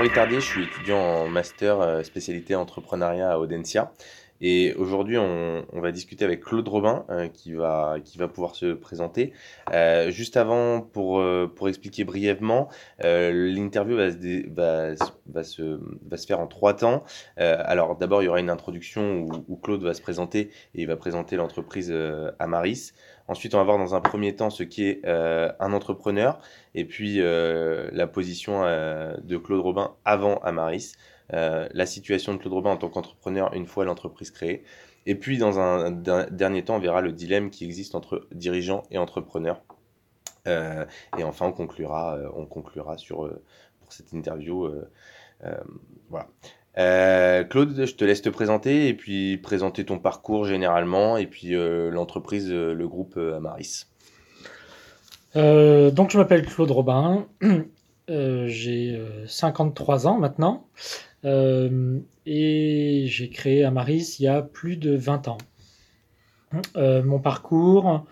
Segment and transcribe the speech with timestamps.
[0.00, 3.92] Amaury je suis étudiant en master euh, spécialité entrepreneuriat à Audencia.
[4.40, 8.72] Et aujourd'hui, on, va discuter avec Claude Robin euh, qui, va, qui va pouvoir se
[8.72, 9.34] présenter.
[9.74, 11.22] Euh, juste avant, pour,
[11.54, 12.70] pour expliquer brièvement,
[13.02, 14.94] l'interview va, va,
[15.26, 17.04] va, se, va se faire en trois temps.
[17.36, 20.86] Alors d'abord, il y aura une introduction où, où Claude va se présenter et il
[20.86, 21.94] va présenter l'entreprise
[22.38, 22.94] Amaris.
[23.30, 26.40] Ensuite, on va voir dans un premier temps ce qu'est euh, un entrepreneur
[26.74, 30.94] et puis euh, la position euh, de Claude Robin avant Amaris,
[31.30, 34.64] la situation de Claude Robin en tant qu'entrepreneur une fois l'entreprise créée.
[35.06, 38.82] Et puis, dans un, der- dernier temps, on verra le dilemme qui existe entre dirigeant
[38.90, 39.62] et entrepreneur.
[40.48, 40.84] Euh,
[41.16, 44.68] et enfin, on conclura, pour cette interview.
[46.08, 46.26] voilà.
[46.80, 51.54] Euh, Claude, je te laisse te présenter et puis présenter ton parcours généralement et puis
[51.54, 53.86] euh, l'entreprise, euh, le groupe Amaris.
[55.34, 57.26] Donc, je m'appelle Claude Robin.
[58.08, 60.66] J'ai euh, 53 ans maintenant.
[61.22, 65.38] Et j'ai créé Amaris il y a plus de 20 ans.
[66.76, 68.06] Mon parcours,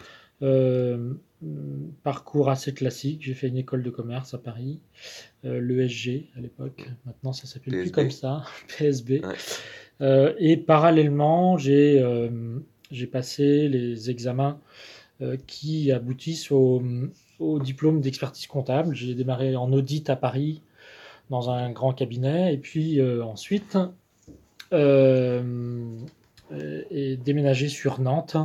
[2.02, 3.20] parcours assez classique.
[3.22, 4.80] J'ai fait une école de commerce à Paris,
[5.44, 6.88] euh, l'ESG à l'époque.
[7.06, 8.44] Maintenant, ça s'appelle plus comme ça,
[8.78, 9.20] PSB.
[9.24, 9.34] Ouais.
[10.00, 12.58] Euh, et parallèlement, j'ai euh,
[12.90, 14.58] j'ai passé les examens
[15.48, 16.80] qui aboutissent au,
[17.40, 18.94] au diplôme d'expertise comptable.
[18.94, 20.62] J'ai démarré en audit à Paris
[21.28, 23.76] dans un grand cabinet et puis ensuite
[24.72, 24.76] et
[27.16, 28.36] déménagé sur Nantes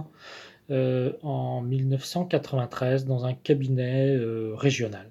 [0.71, 5.07] en 1993 dans un cabinet euh, régional.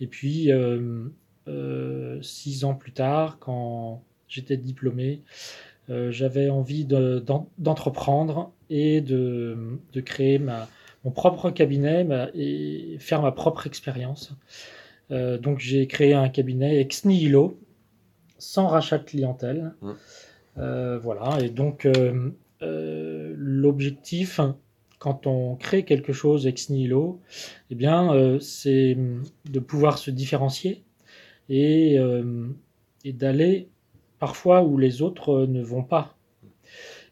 [0.00, 1.08] Et puis euh,
[1.48, 5.22] euh, six ans plus tard, quand j'étais diplômé,
[5.90, 10.68] euh, j'avais envie de- d'en- d'entreprendre et de, de créer ma,
[11.04, 14.32] mon propre cabinet ma- et faire ma propre expérience.
[15.12, 17.58] Euh, donc j'ai créé un cabinet ex nihilo,
[18.38, 19.72] sans rachat de clientèle.
[19.82, 19.90] Mm.
[20.58, 22.30] Euh, voilà, et donc euh,
[22.62, 24.40] euh, l'objectif,
[24.98, 27.20] quand on crée quelque chose ex nihilo,
[27.70, 28.96] eh bien, euh, c'est
[29.50, 30.84] de pouvoir se différencier
[31.48, 32.48] et, euh,
[33.04, 33.68] d'aller
[34.18, 36.16] parfois où les autres euh, ne vont pas.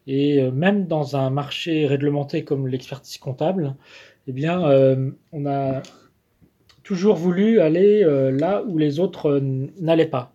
[0.06, 3.74] Et même dans un marché réglementé comme l'expertise comptable,
[4.26, 4.60] eh bien,
[5.32, 5.82] on a
[6.82, 8.04] toujours voulu aller
[8.38, 10.34] là où les autres n'allaient pas.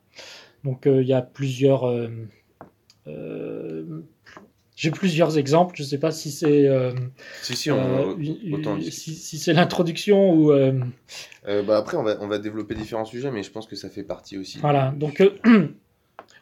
[0.64, 1.86] Donc, il y a plusieurs.
[4.82, 5.76] J'ai plusieurs exemples.
[5.76, 6.94] Je ne sais pas si c'est euh,
[7.42, 10.80] Si, si, on, euh, si, si c'est l'introduction ou euh,
[11.50, 13.90] Euh, bah après, on va, on va développer différents sujets, mais je pense que ça
[13.90, 14.58] fait partie aussi.
[14.60, 15.32] Voilà, donc euh,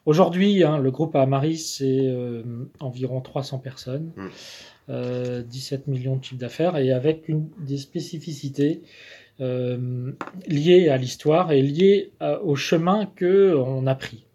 [0.06, 2.44] aujourd'hui, hein, le groupe Amaris, c'est euh,
[2.80, 4.28] environ 300 personnes, Mm.
[4.90, 8.82] euh, 17 millions de chiffres d'affaires, et avec une, des spécificités
[9.42, 10.12] euh,
[10.48, 14.26] liées à l'histoire et liées à- au chemin que on a pris.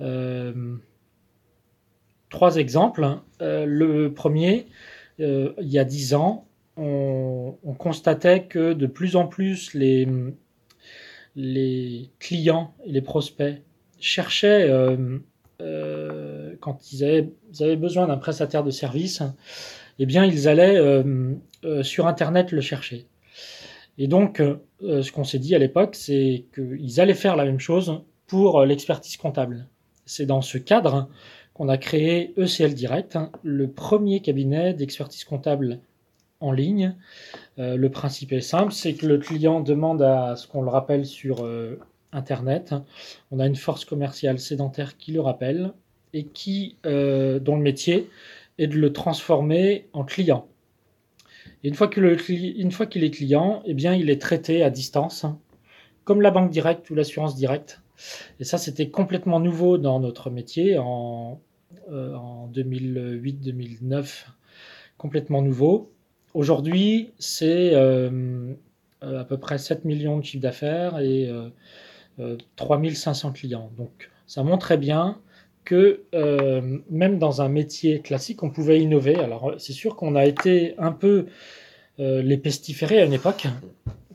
[0.00, 0.76] Euh,
[2.34, 3.20] trois exemples.
[3.40, 4.66] Euh, le premier,
[5.20, 6.46] euh, il y a 10 ans,
[6.76, 10.08] on, on constatait que de plus en plus les,
[12.18, 13.62] clients et les prospects
[14.00, 19.22] cherchaient, euh, quand ils avaient, besoin d'un prestataire de service,
[20.00, 20.80] eh bien, ils allaient
[21.82, 23.06] sur Internet le chercher.
[23.96, 24.42] Et donc,
[24.80, 29.16] ce qu'on s'est dit à l'époque, c'est qu'ils allaient faire la même chose pour l'expertise
[29.16, 29.68] comptable.
[30.04, 31.08] C'est dans ce cadre
[31.54, 35.78] qu'on a créé ECL Direct, hein, le premier cabinet d'expertise comptable
[36.40, 36.94] en ligne.
[37.58, 41.06] Euh, le principe est simple, c'est que le client demande à ce qu'on le rappelle
[41.06, 41.78] sur euh,
[42.12, 42.74] Internet.
[43.30, 45.72] On a une force commerciale sédentaire qui le rappelle
[46.12, 48.10] et qui, euh, dont le métier
[48.58, 50.46] est de le transformer en client.
[51.62, 55.38] Une fois qu'il est client, eh bien, il est traité à distance, hein,
[56.04, 57.80] comme la banque directe ou l'assurance directe.
[58.40, 61.40] Et ça, c'était complètement nouveau dans notre métier en,
[61.90, 64.26] euh, en 2008-2009,
[64.98, 65.92] complètement nouveau.
[66.34, 68.54] Aujourd'hui, c'est euh,
[69.02, 71.48] euh, à peu près 7 millions de chiffres d'affaires et euh,
[72.20, 73.70] euh, 3500 clients.
[73.76, 75.18] Donc, ça montrait bien
[75.64, 79.16] que euh, même dans un métier classique, on pouvait innover.
[79.16, 81.26] Alors, c'est sûr qu'on a été un peu
[82.00, 83.46] euh, les pestiférés à une époque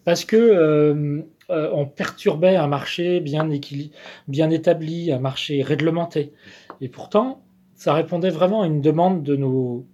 [0.03, 6.33] parce que euh, on perturbait un marché bien, établi, un marché réglementé.
[6.81, 7.41] Et pourtant,
[7.75, 9.85] ça répondait vraiment à une demande de nos,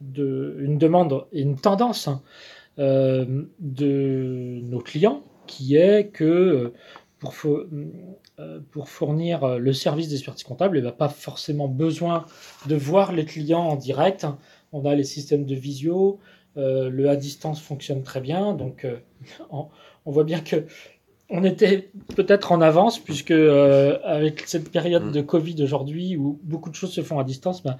[0.00, 2.22] de, une demande et une tendance hein,
[2.78, 6.72] euh, de nos clients, qui est que euh,
[7.18, 7.34] pour,
[8.70, 12.24] pour fournir le service d'expertise comptable, il n'y a pas forcément besoin
[12.66, 14.26] de voir les clients en direct.
[14.72, 16.18] On a les systèmes de visio,
[16.56, 18.96] euh, le à distance fonctionne très bien, donc euh,
[19.50, 19.68] on,
[20.04, 20.64] on voit bien que
[21.32, 25.12] on était peut-être en avance, puisque euh, avec cette période mm.
[25.12, 27.78] de Covid aujourd'hui, où beaucoup de choses se font à distance, ben,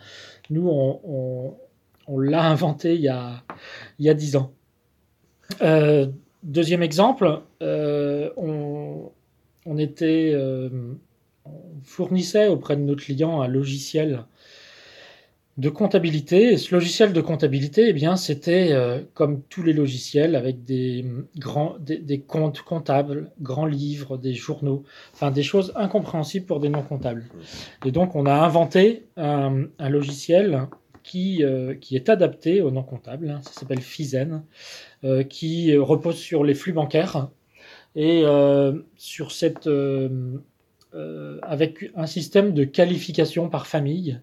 [0.50, 1.56] nous, on,
[2.18, 3.42] l'a inventé il y a,
[3.98, 4.52] il y a 10 ans.
[6.42, 9.10] Deuxième exemple, on,
[9.66, 10.36] on, était,
[11.44, 11.50] on
[11.84, 14.24] fournissait auprès de nos clients un logiciel
[15.60, 16.56] de comptabilité.
[16.56, 21.04] Ce logiciel de comptabilité, eh bien, c'était euh, comme tous les logiciels avec des
[21.36, 26.82] grands, des, comptes comptables, grands livres, des journaux, enfin des choses incompréhensibles pour des non
[26.82, 27.26] comptables.
[27.84, 30.66] Et donc, on a inventé un, logiciel
[31.02, 33.28] qui, euh, qui est adapté aux non comptables.
[33.28, 33.40] Hein.
[33.42, 34.42] ça s'appelle Fizen,
[35.04, 37.28] euh, qui repose sur les flux bancaires
[37.96, 38.22] et
[38.96, 39.68] sur cette
[41.42, 44.20] avec un système de qualification par famille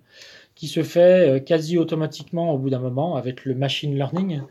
[0.57, 4.41] qui se fait euh, quasi automatiquement au bout d'un moment avec le machine learning.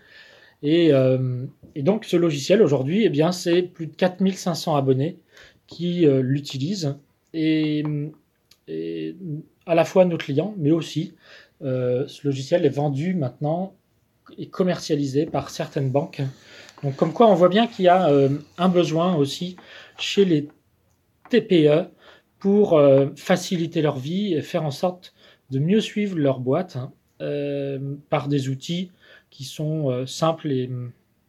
[0.62, 1.44] Et, euh,
[1.74, 5.18] donc ce logiciel aujourd'hui, eh bien, c'est plus de 4500 abonnés
[5.66, 6.96] qui euh, l'utilisent.
[7.34, 7.84] Et,
[9.66, 11.14] à la fois nos clients, mais aussi
[11.60, 13.74] ce logiciel est vendu maintenant
[14.38, 16.20] et commercialisé par certaines banques.
[16.82, 18.10] Donc comme quoi on voit bien qu'il y a
[18.58, 19.56] un besoin aussi
[19.98, 20.48] chez les
[21.30, 21.86] TPE
[22.40, 22.80] pour
[23.14, 25.14] faciliter leur vie et faire en sorte
[25.50, 28.90] de mieux suivre leur boîte hein, euh, par des outils
[29.30, 30.52] qui sont euh, simples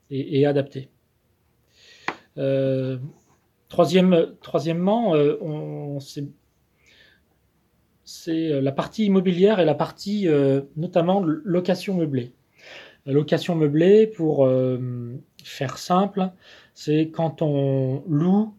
[0.09, 0.89] et, adaptés.
[2.37, 2.97] Euh,
[3.69, 5.13] troisième, troisièmement,
[5.99, 6.25] c'est
[8.61, 10.27] la partie immobilière et la partie
[10.75, 12.33] notamment location meublée.
[13.05, 14.49] Location meublée, pour
[15.43, 16.29] faire simple,
[16.73, 18.53] c'est quand on loue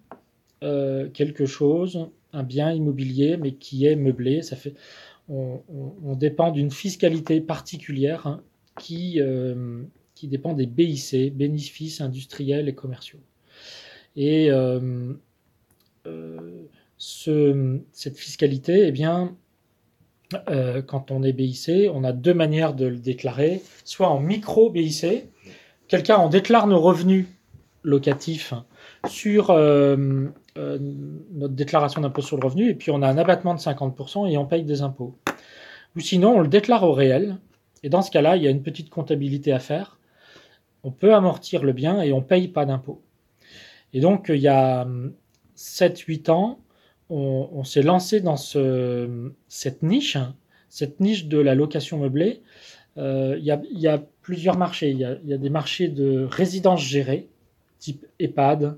[0.60, 4.42] quelque chose, un bien immobilier, mais qui est meublé.
[4.42, 4.74] Ça fait,
[5.28, 8.42] on, dépend d'une fiscalité particulière hein,
[8.78, 9.82] qui, euh,
[10.14, 13.20] qui dépend des BIC, bénéfices industriels et commerciaux.
[14.16, 15.12] Et euh,
[16.06, 16.62] euh,
[16.96, 19.36] ce, cette fiscalité, eh bien,
[20.86, 25.06] quand on est BIC, on a deux manières de le déclarer, soit en micro BIC,
[25.88, 27.26] quelqu'un on déclare nos revenus
[27.82, 28.52] locatifs
[29.08, 29.50] sur
[31.32, 34.36] notre déclaration d'impôt sur le revenu, et puis on a un abattement de 50% et
[34.36, 35.16] on paye des impôts.
[35.96, 37.38] Ou sinon, on le déclare au réel,
[37.82, 39.98] et dans ce cas-là, il y a une petite comptabilité à faire.
[40.82, 43.02] On peut amortir le bien et on ne paye pas d'impôt.
[43.92, 44.86] Et donc, il y a
[45.56, 46.60] 7-8 ans,
[47.10, 50.18] on, s'est lancé dans ce, cette niche,
[50.68, 52.42] cette niche de la location meublée.
[52.98, 54.90] Euh, il, y a, plusieurs marchés.
[54.90, 57.28] Il y a des marchés de résidences gérées,
[57.78, 58.76] type EHPAD,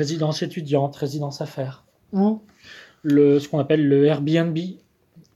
[0.00, 2.40] résidence étudiante, résidence affaires, ou
[3.02, 4.58] le, ce qu'on appelle le Airbnb,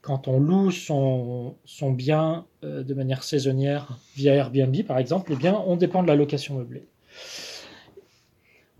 [0.01, 5.37] quand on loue son, son bien euh, de manière saisonnière via Airbnb par exemple, eh
[5.37, 6.87] bien, on dépend de la location meublée.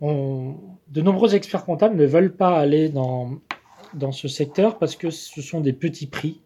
[0.01, 3.39] de nombreux experts comptables ne veulent pas aller dans,
[3.93, 6.41] dans ce secteur parce que ce sont des petits prix.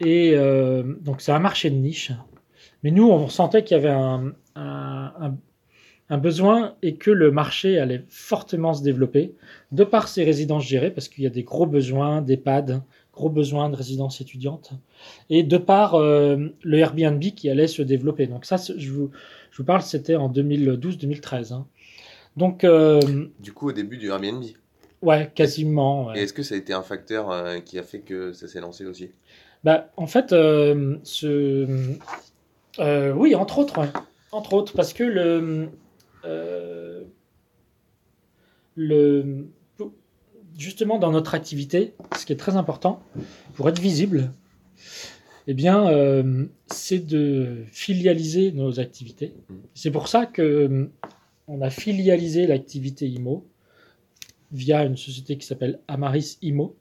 [0.00, 2.12] Et euh, donc c'est un marché de niche.
[2.82, 5.34] Mais nous, on sentait qu'il y avait un, un, un
[6.16, 9.32] besoin et que le marché allait fortement se développer
[9.72, 12.82] de par ces résidences gérées, parce qu'il y a des gros besoins d'EHPAD,
[13.14, 14.72] gros besoins de résidences étudiantes,
[15.28, 18.26] et de par euh, le Airbnb qui allait se développer.
[18.26, 19.10] Donc ça, je vous,
[19.52, 21.52] je vous parle, c'était en 2012-2013.
[21.52, 21.66] Hein.
[22.36, 23.00] Donc, euh,
[23.38, 24.44] du coup, au début du Airbnb
[25.02, 26.14] Ouais, quasiment.
[26.14, 28.60] Et est-ce que ça a été un facteur euh, qui a fait que ça s'est
[28.60, 29.10] lancé aussi?
[29.64, 31.96] Bah, En fait, ce...
[32.78, 33.80] oui, entre autres.
[34.32, 35.70] Entre autres, parce que le,
[36.24, 37.04] euh,
[38.74, 39.48] le,
[40.56, 43.02] justement dans notre activité, ce qui est très important
[43.54, 44.32] pour être visible,
[45.46, 49.34] eh bien, euh, c'est de filialiser nos activités.
[49.74, 50.92] C'est pour ça que euh,
[51.48, 53.46] on a filialisé l'activité IMO
[54.52, 56.76] via une société qui s'appelle Amaris IMO.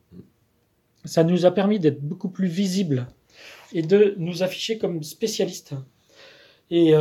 [1.06, 3.08] Ça nous a permis d'être beaucoup plus visible
[3.74, 5.74] et de nous afficher comme spécialistes.
[6.72, 6.94] Et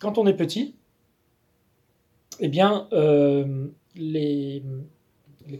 [0.00, 0.74] quand on est petit,
[2.40, 4.62] eh bien, euh, les,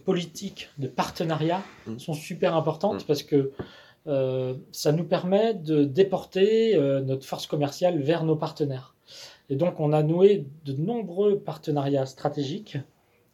[0.05, 1.99] politiques de partenariat mmh.
[1.99, 3.07] sont super importantes mmh.
[3.07, 3.53] parce que
[4.07, 8.95] euh, ça nous permet de déporter euh, notre force commerciale vers nos partenaires.
[9.51, 12.79] Et donc, on a noué de nombreux partenariats stratégiques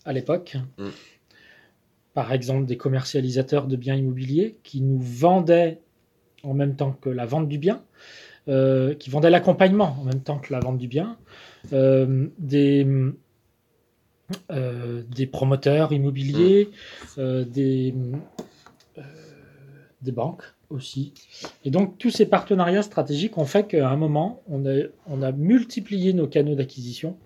[0.04, 0.56] à l'époque.
[0.78, 0.88] Mmh.
[2.14, 5.80] Par exemple, des commercialisateurs de biens immobiliers qui nous vendaient
[6.42, 7.82] en même temps que la vente du bien,
[8.46, 11.18] qui vendaient l'accompagnement en même temps que la vente du bien,
[11.72, 12.86] des
[14.50, 17.20] euh, des promoteurs immobiliers, mmh.
[17.20, 17.94] euh, des,
[18.98, 19.02] euh,
[20.02, 21.12] des banques aussi.
[21.64, 25.30] Et donc tous ces partenariats stratégiques ont fait qu'à un moment, on a, on a
[25.32, 27.16] multiplié nos canaux d'acquisition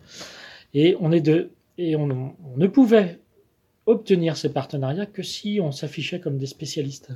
[0.75, 3.19] et on est de et on, on ne pouvait
[3.87, 7.12] obtenir ces partenariats que si on s'affichait comme des spécialistes.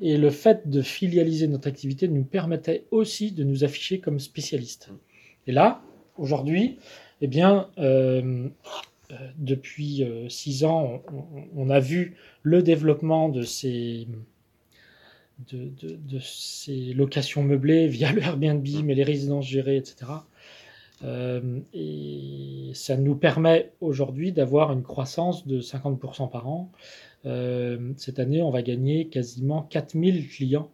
[0.00, 4.90] Et le fait de filialiser notre activité nous permettait aussi de nous afficher comme spécialistes.
[5.46, 5.82] Et là,
[6.18, 6.78] aujourd'hui,
[7.20, 8.48] eh bien, euh,
[9.38, 11.02] depuis euh, six ans,
[11.56, 14.06] on, a vu le développement de ces,
[16.94, 20.12] locations meublées via le Airbnb, mais les résidences gérées, etc.
[21.04, 26.70] Euh, et ça nous permet aujourd'hui d'avoir une croissance de 50% par an.
[27.24, 30.70] Euh, cette année, on va gagner quasiment 4000 clients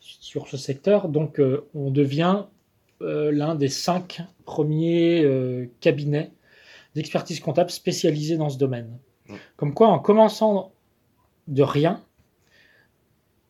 [0.00, 1.08] sur ce secteur.
[1.08, 2.44] Donc, euh, on devient
[3.02, 6.32] euh, l'un des cinq premiers euh, cabinets
[6.94, 8.98] d'expertise comptable spécialisés dans ce domaine.
[9.28, 9.34] Mm.
[9.56, 10.72] Comme quoi, en commençant
[11.48, 12.02] de rien,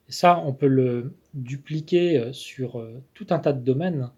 [0.08, 4.10] ça, on peut le dupliquer euh, sur euh, tout un tas de domaines,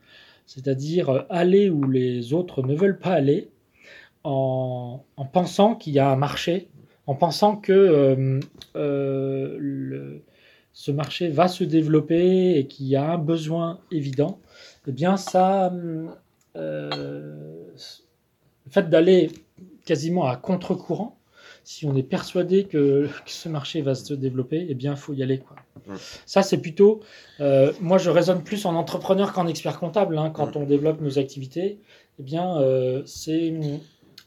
[0.47, 3.51] c'est-à-dire euh, aller où les autres ne veulent pas aller,
[4.25, 6.69] en, en pensant qu'il y a un marché,
[7.07, 8.41] en pensant que euh,
[8.77, 10.23] euh, le-
[10.73, 14.39] ce marché va se développer et qu'il y a un besoin évident,
[14.87, 15.71] eh bien ça,
[16.57, 17.52] euh,
[18.73, 19.31] fait d'aller
[19.85, 21.19] quasiment à contre-courant,
[21.65, 25.13] si on est persuadé que, que ce marché va se développer, eh bien il faut
[25.15, 25.39] y aller.
[25.39, 25.57] Quoi.
[26.27, 27.01] Ça c'est plutôt,
[27.41, 31.19] euh, moi je raisonne plus en entrepreneur qu'en expert comptable hein, quand on développe nos
[31.19, 31.79] activités.
[32.19, 33.53] Eh bien euh, c'est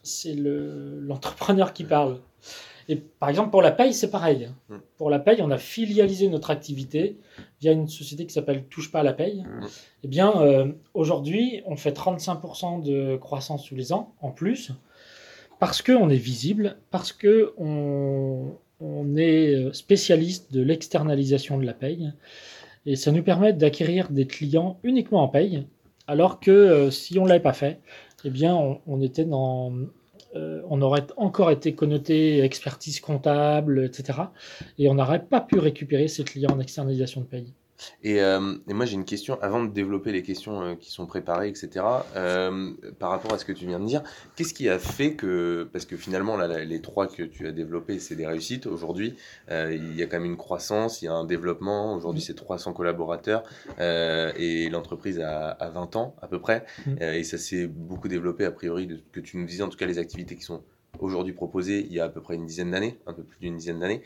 [0.03, 2.19] c'est le- l'entrepreneur qui parle.
[2.87, 4.49] Et par exemple, pour la paye, c'est pareil.
[4.69, 4.75] Mm.
[4.97, 7.17] Pour la paye, on a filialisé notre activité
[7.59, 9.41] via une société qui s'appelle Touche pas à la paye.
[9.41, 9.65] Mm.
[10.03, 14.71] Eh bien, euh, aujourd'hui, on fait 35% de croissance tous les ans, en plus,
[15.59, 22.11] parce qu'on est visible, parce qu'on on est spécialiste de l'externalisation de la paye.
[22.85, 25.65] Et ça nous permet d'acquérir des clients uniquement en paye,
[26.07, 27.79] alors que euh, si on ne l'avait pas fait,
[28.25, 29.73] eh bien, on, on était dans,
[30.35, 34.19] euh, on aurait encore été connoté expertise comptable, etc.
[34.77, 37.53] Et on n'aurait pas pu récupérer ces clients en externalisation de paye.
[38.03, 41.05] Et, euh, et moi j'ai une question, avant de développer les questions euh, qui sont
[41.05, 44.03] préparées, etc., euh, par rapport à ce que tu viens de dire,
[44.35, 47.99] qu'est-ce qui a fait que, parce que finalement là, les trois que tu as développés,
[47.99, 49.15] c'est des réussites, aujourd'hui
[49.49, 52.73] il y a quand même une croissance, il y a un développement, aujourd'hui c'est 300
[52.73, 53.43] collaborateurs,
[53.79, 56.95] et l'entreprise a, a 20 ans à peu près, Mm.
[57.01, 59.77] euh, et ça s'est beaucoup développé a priori, de que tu nous disais, en tout
[59.77, 60.63] cas les activités qui sont
[60.99, 63.57] aujourd'hui proposées il y a à peu près une dizaine d'années, un peu plus d'une
[63.57, 64.01] dizaine d'années.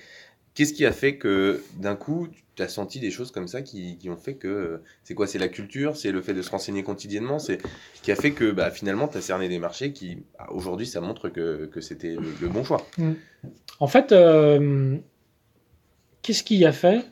[0.56, 3.98] Qu'est-ce qui a fait que d'un coup, tu as senti des choses comme ça qui,
[3.98, 4.48] qui ont fait que.
[4.48, 7.60] euh, C'est quoi C'est la culture C'est le fait de se renseigner quotidiennement C'est
[8.03, 11.00] qui a fait que bah, finalement, tu as cerné des marchés qui, bah, aujourd'hui, ça
[11.01, 12.86] montre que, que c'était le, le bon choix.
[13.79, 14.98] En fait, euh,
[16.22, 17.06] qu'est-ce qui a fait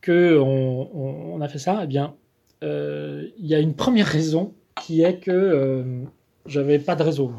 [0.00, 1.80] que on, on- on a fait ça?
[1.84, 2.16] Eh bien,
[2.62, 6.02] euh, il y a une première raison qui est que euh,
[6.46, 7.32] j'avais pas de réseau,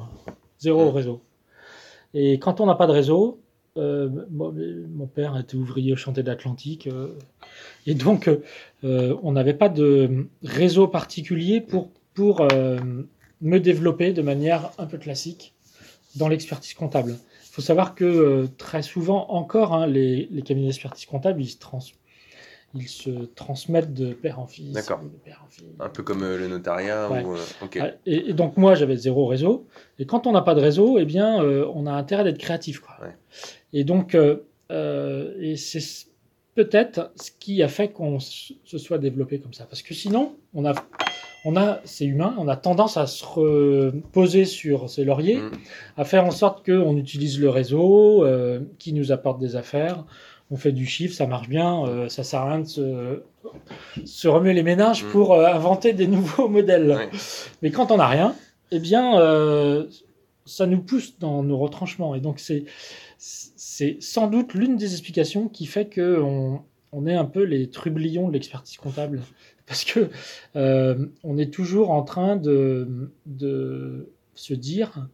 [0.60, 0.96] zéro Mm.
[0.96, 1.22] réseau.
[2.14, 3.40] Et quand on n'a pas de réseau,
[3.78, 4.54] euh, moi,
[4.96, 7.10] mon père était ouvrier au chantier de l'Atlantique, euh,
[7.86, 8.30] et donc
[8.84, 12.80] euh, on n'avait pas de réseau particulier pour pour euh,
[13.42, 15.54] me développer de manière un peu classique
[16.16, 17.12] dans l'expertise comptable.
[17.44, 21.48] Il faut savoir que euh, très souvent encore, hein, les, les cabinets d'expertise comptable, ils
[21.50, 21.80] se, trans-
[22.76, 24.72] ils se transmettent de père en fils.
[24.74, 25.00] D'accord.
[25.80, 27.10] Un peu comme euh, le notariat.
[27.10, 27.24] Ouais.
[27.24, 29.68] Ou, euh, Et, et donc moi, j'avais zéro réseau.
[30.00, 32.80] Et quand on n'a pas de réseau, eh bien, euh, on a intérêt d'être créatif.
[32.80, 32.96] Quoi.
[33.02, 33.16] Ouais.
[33.74, 34.38] Et donc, euh,
[34.72, 36.08] euh, et c'est
[36.56, 39.66] peut-être ce qui a fait qu'on se soit développé comme ça.
[39.66, 40.74] Parce que sinon, on a,
[41.46, 45.52] on a, c'est humain, on a tendance à se reposer sur ses lauriers, Mm.
[45.98, 50.04] à faire en sorte qu'on utilise le réseau, euh, qui nous apporte des affaires.
[50.50, 53.22] On fait du chiffre, ça marche bien, euh, ça sert à rien de se,
[54.06, 55.10] se remuer les ménages Mm.
[55.12, 56.90] pour inventer des nouveaux modèles.
[56.92, 57.10] Ouais.
[57.62, 58.34] Mais quand on n'a rien,
[58.72, 59.14] eh bien,
[60.46, 62.16] ça nous pousse dans nos retranchements.
[62.16, 62.64] Et donc, c'est,
[63.78, 68.28] c'est sans doute l'une des explications qui fait que on, est un peu les trublions
[68.28, 69.22] de l'expertise comptable.
[69.68, 70.10] Parce que
[70.56, 71.06] euh,
[71.38, 73.12] est toujours en train de,
[74.34, 75.08] se dire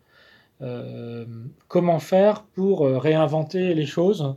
[0.62, 1.26] euh,
[1.68, 4.34] comment faire pour euh, réinventer les choses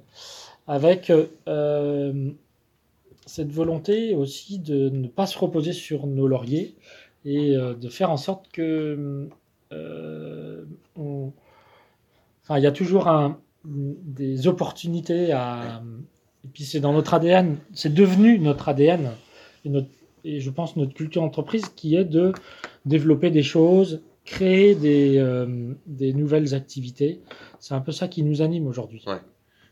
[0.66, 1.12] avec
[3.26, 6.74] cette volonté aussi de ne pas se reposer sur nos lauriers
[7.24, 9.28] et de faire en sorte que
[12.50, 15.82] il y a toujours un, des opportunités à
[16.46, 19.10] et puis c'est dans notre ADN, c'est devenu notre ADN
[19.64, 19.88] et, notre,
[20.22, 22.32] et je pense notre culture entreprise qui est de
[22.84, 27.20] développer des choses, créer des, euh, des nouvelles activités.
[27.58, 29.02] C'est un peu ça qui nous anime aujourd'hui.
[29.08, 29.18] Ouais.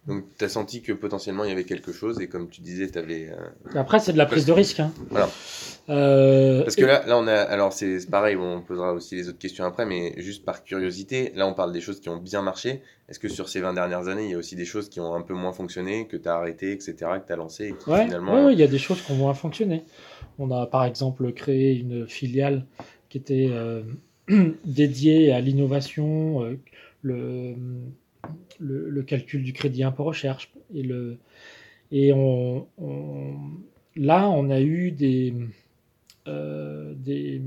[0.07, 2.91] Donc, tu as senti que potentiellement il y avait quelque chose et comme tu disais,
[2.91, 3.31] tu avais.
[3.75, 4.81] Après, c'est de la prise de risque.
[4.81, 4.93] Hein.
[5.11, 5.31] Voilà.
[5.89, 7.35] Euh, Parce que là, là, on a.
[7.35, 11.47] Alors, c'est pareil, on posera aussi les autres questions après, mais juste par curiosité, là,
[11.47, 12.83] on parle des choses qui ont bien marché.
[13.09, 15.15] Est-ce que sur ces 20 dernières années, il y a aussi des choses qui ont
[15.15, 17.91] un peu moins fonctionné, que tu as arrêté, etc., que tu as lancé et qui
[17.91, 18.47] Ouais, finalement.
[18.47, 19.85] ouais, il y a des choses qui ont moins fonctionné.
[20.39, 22.65] On a par exemple créé une filiale
[23.11, 23.83] qui était euh,
[24.65, 26.59] dédiée à l'innovation, euh,
[27.03, 27.55] le,
[28.59, 30.53] le, le calcul du crédit impôt recherche.
[30.75, 31.19] Et, le,
[31.93, 33.35] et on, on-
[33.97, 35.35] là, on a eu des,
[36.29, 37.43] euh, des.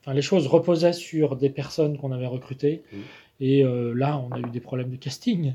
[0.00, 2.82] Enfin, les choses reposaient sur des personnes qu'on avait recrutées.
[2.92, 2.98] Mhm.
[3.42, 5.54] Et euh, là, on a eu des problèmes de casting.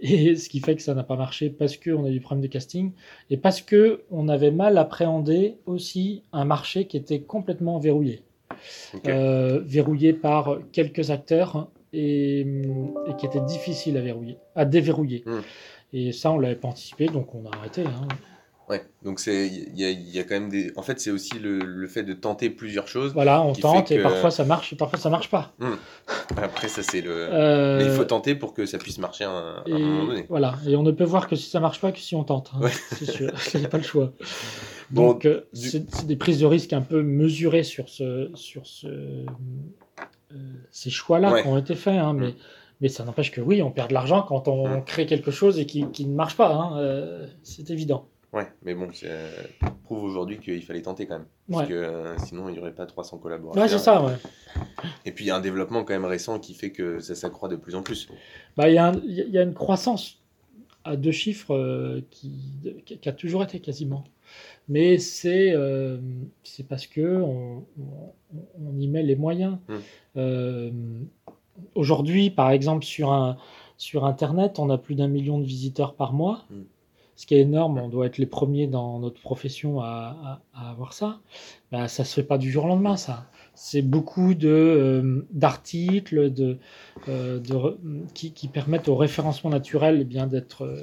[0.00, 2.42] Et ce qui fait que ça n'a pas marché parce qu'on a eu des problèmes
[2.42, 2.92] de casting
[3.30, 8.22] et parce que on avait mal appréhendé aussi un marché qui était complètement verrouillé.
[9.06, 15.22] Euh, verrouillé par quelques acteurs et, et qui était difficile à verrouiller, à déverrouiller.
[15.26, 15.40] Mm.
[15.92, 17.82] Et ça, on l'avait pas anticipé, donc on a arrêté.
[17.84, 18.08] hein.
[18.68, 20.72] Ouais, donc c'est il y a, il y a quand même des.
[20.74, 23.12] En fait, c'est aussi le, le fait de tenter plusieurs choses.
[23.12, 25.54] Voilà, on tente et que- parfois ça marche et parfois ça marche pas.
[26.36, 27.12] Après, ça, c'est le.
[27.12, 30.26] Euh, Mais il faut tenter pour que ça puisse marcher à un, moment donné.
[30.28, 32.50] voilà, et on ne peut voir que si ça marche pas que si on tente.
[32.56, 32.60] hein.
[32.62, 32.72] Ouais.
[32.90, 34.12] C'est sûr, il n'y a pas le choix.
[34.90, 38.30] Bon, Donc, euh, du- c'est c'est des prises de risque un peu mesurées sur, ce,
[38.34, 39.24] sur ce, euh,
[40.70, 41.42] ces choix-là Ouais.
[41.42, 41.98] qui ont été faits.
[41.98, 42.34] hein, mais, Mm.
[42.80, 44.84] mais ça n'empêche que oui, on perd de l'argent quand on Mm.
[44.84, 46.52] crée quelque chose et qui, qui ne marche pas.
[46.52, 48.06] hein, euh, c'est évident.
[48.32, 49.06] Ouais, mais bon, ça
[49.84, 51.26] prouve aujourd'hui qu'il fallait tenter quand même.
[51.48, 51.56] Ouais.
[51.58, 53.62] Parce que euh, sinon, il n'y aurait pas 300 collaborateurs.
[53.62, 54.02] Ouais, c'est ça.
[54.04, 54.12] ouais.
[55.06, 57.48] Et puis, il y a un développement quand même récent qui fait que ça s'accroît
[57.48, 58.08] de plus en plus.
[58.56, 60.18] Bah, Il y, a un- y a une croissance
[60.84, 64.04] à deux chiffres euh, qui- qui a toujours été quasiment.
[64.68, 65.98] Mais c'est euh,
[66.68, 69.58] parce que on, on- y met les moyens.
[69.68, 69.74] Mm.
[70.16, 70.70] Euh,
[71.74, 73.38] Aujourd'hui, par exemple, sur, un,
[73.78, 76.44] sur Internet, on a plus d'un million de visiteurs par mois.
[76.50, 76.54] Mm.
[77.18, 80.70] Ce qui est énorme, on doit être les premiers dans notre profession à, à- à
[80.70, 81.20] avoir ça.
[81.72, 83.26] Bah, ça se fait pas du jour au lendemain, ça.
[83.54, 86.58] C'est beaucoup de euh, d'articles, de,
[87.08, 87.78] euh, de
[88.12, 90.82] qui, qui permettent au référencement naturel eh bien d'être euh,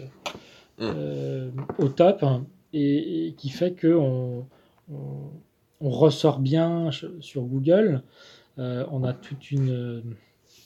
[0.79, 0.85] Mm.
[0.85, 4.45] euh, au top hein, et, et qui fait que on,
[5.81, 8.03] ressort bien sur Google.
[8.57, 10.01] Euh, on a toute une euh,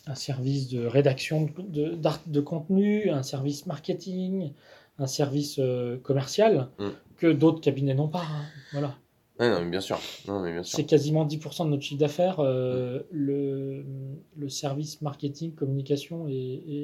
[0.06, 4.52] un service de rédaction de, de contenu, un service marketing,
[5.00, 6.88] un service euh, commercial Mm.
[7.18, 8.22] que d'autres cabinets n'ont pas.
[8.22, 8.46] hein.
[8.74, 8.96] Voilà.
[9.40, 10.00] Non, mais bien sûr.
[10.64, 10.78] Sûr.
[10.78, 13.86] C'est quasiment 10% de notre chiffre d'affaires, euh, le,
[14.36, 16.34] le service marketing, communication et,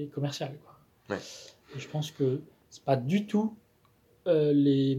[0.03, 0.51] et commercial.
[0.63, 1.15] Quoi.
[1.15, 1.21] Ouais.
[1.75, 3.55] Et je pense que c'est pas du tout
[4.27, 4.97] euh, les,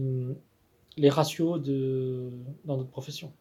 [0.97, 2.29] les ratios de,
[2.65, 3.31] dans notre profession.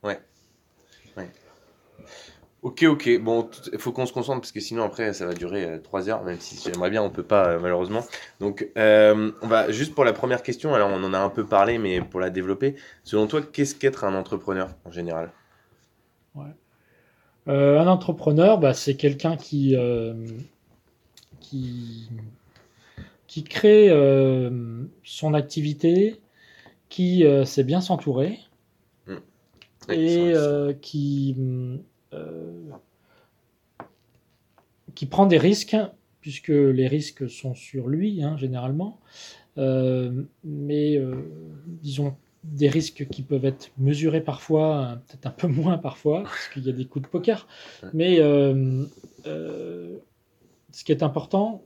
[2.63, 3.21] Ok, ok.
[3.21, 6.25] Bon, il faut qu'on se concentre parce que sinon après ça va durer 3 heures,
[6.25, 8.01] même si j'aimerais bien, on peut pas euh, malheureusement.
[8.41, 10.75] Donc, euh, on va juste pour la première question.
[10.75, 14.05] Alors, on en a un peu parlé, mais pour la développer, selon toi, qu'est-ce qu'être
[14.05, 15.31] un entrepreneur en général?
[17.47, 20.15] Euh, un entrepreneur, bah, c'est quelqu'un qui, euh,
[21.41, 22.09] qui,
[23.35, 26.21] qui crée euh, son activité,
[26.89, 28.39] qui euh, sait bien s'entourer
[29.89, 31.37] Ouais, et euh, qui,
[34.95, 35.77] qui prend des risques,
[36.21, 39.01] puisque les risques sont sur lui, hein, généralement.
[39.57, 41.01] Mais
[41.83, 46.49] disons des risques qui peuvent être mesurés parfois, hein, peut-être un peu moins parfois, parce
[46.53, 47.49] qu'il y a des coups de poker.
[47.93, 48.85] Mais euh,
[49.27, 49.97] euh,
[50.71, 51.65] ce qui est important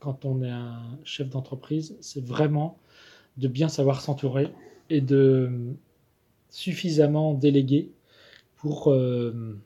[0.00, 2.78] quand on est un chef d'entreprise, c'est vraiment
[3.36, 4.48] de bien savoir s'entourer
[4.90, 5.50] et de
[6.50, 7.90] suffisamment déléguer
[8.56, 9.56] pour, euh,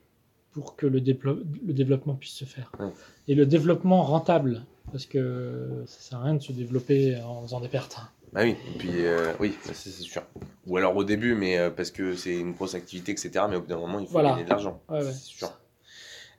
[0.53, 2.73] pour que le, le développement puisse se faire.
[2.79, 2.91] Ouais.
[3.29, 7.61] Et le développement rentable, parce que ça sert à rien de se développer en faisant
[7.61, 7.99] des pertes.
[8.35, 10.23] Ah oui, et puis euh, oui, c'est sûr.
[10.67, 13.45] Ou alors au début, mais euh, parce que c'est une grosse activité, etc.
[13.49, 14.31] Mais au bout d'un moment, il faut Voilà.
[14.31, 14.81] gagner de l'argent.
[14.89, 15.13] Ouais, ouais.
[15.13, 15.53] C'est sûr.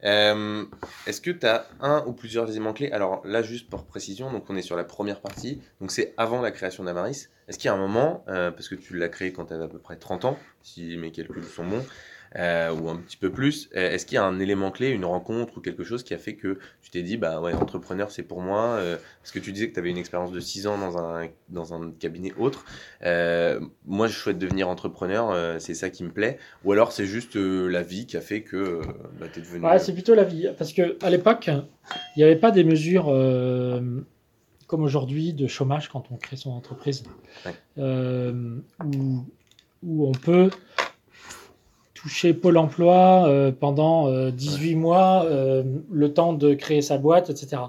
[0.04, 0.66] Euh,
[1.08, 2.92] Est-ce que tu as un ou plusieurs éléments clés?
[2.92, 6.42] Alors là, juste pour précision, donc on est sur la première partie, donc c'est avant
[6.42, 7.30] la création d'Amaris.
[7.48, 9.66] Est-ce qu'il y a un moment, euh, parce que tu l'as créé quand tu avais
[9.66, 11.86] à peu près 30 ans, si mes calculs sont bons,
[12.38, 15.06] euh, ou un petit peu plus, euh, est-ce qu'il y a un élément clé, une
[15.06, 18.24] rencontre ou quelque chose qui a fait que tu t'es dit, bah ouais, entrepreneur c'est
[18.24, 20.78] pour moi euh, Parce que tu disais que tu avais une expérience de 6 ans
[20.78, 22.66] dans un, dans un cabinet autre.
[23.04, 26.38] Euh, moi, je souhaite devenir entrepreneur, c'est ça qui me plaît.
[26.66, 28.82] Ou alors c'est juste la vie qui a fait que
[29.20, 29.66] bah, tu es devenu.
[29.66, 30.48] Ouais, c'est plutôt la vie.
[30.58, 33.06] Parce qu'à l'époque, il n'y avait pas des mesures
[34.68, 37.04] comme aujourd'hui de chômage quand on crée son entreprise,
[37.46, 37.54] Ouais.
[37.78, 39.24] euh, où,
[39.84, 40.50] où on peut
[42.04, 47.30] toucher Pôle emploi euh, pendant euh, 18 mois, euh, le temps de créer sa boîte,
[47.30, 47.62] etc.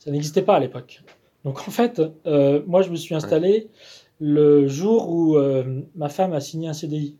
[0.00, 1.02] Ça n'existait pas à l'époque.
[1.44, 3.68] Donc en fait, euh, moi je me suis installé
[4.20, 5.38] le jour où
[5.94, 7.16] ma femme a signé un CDI.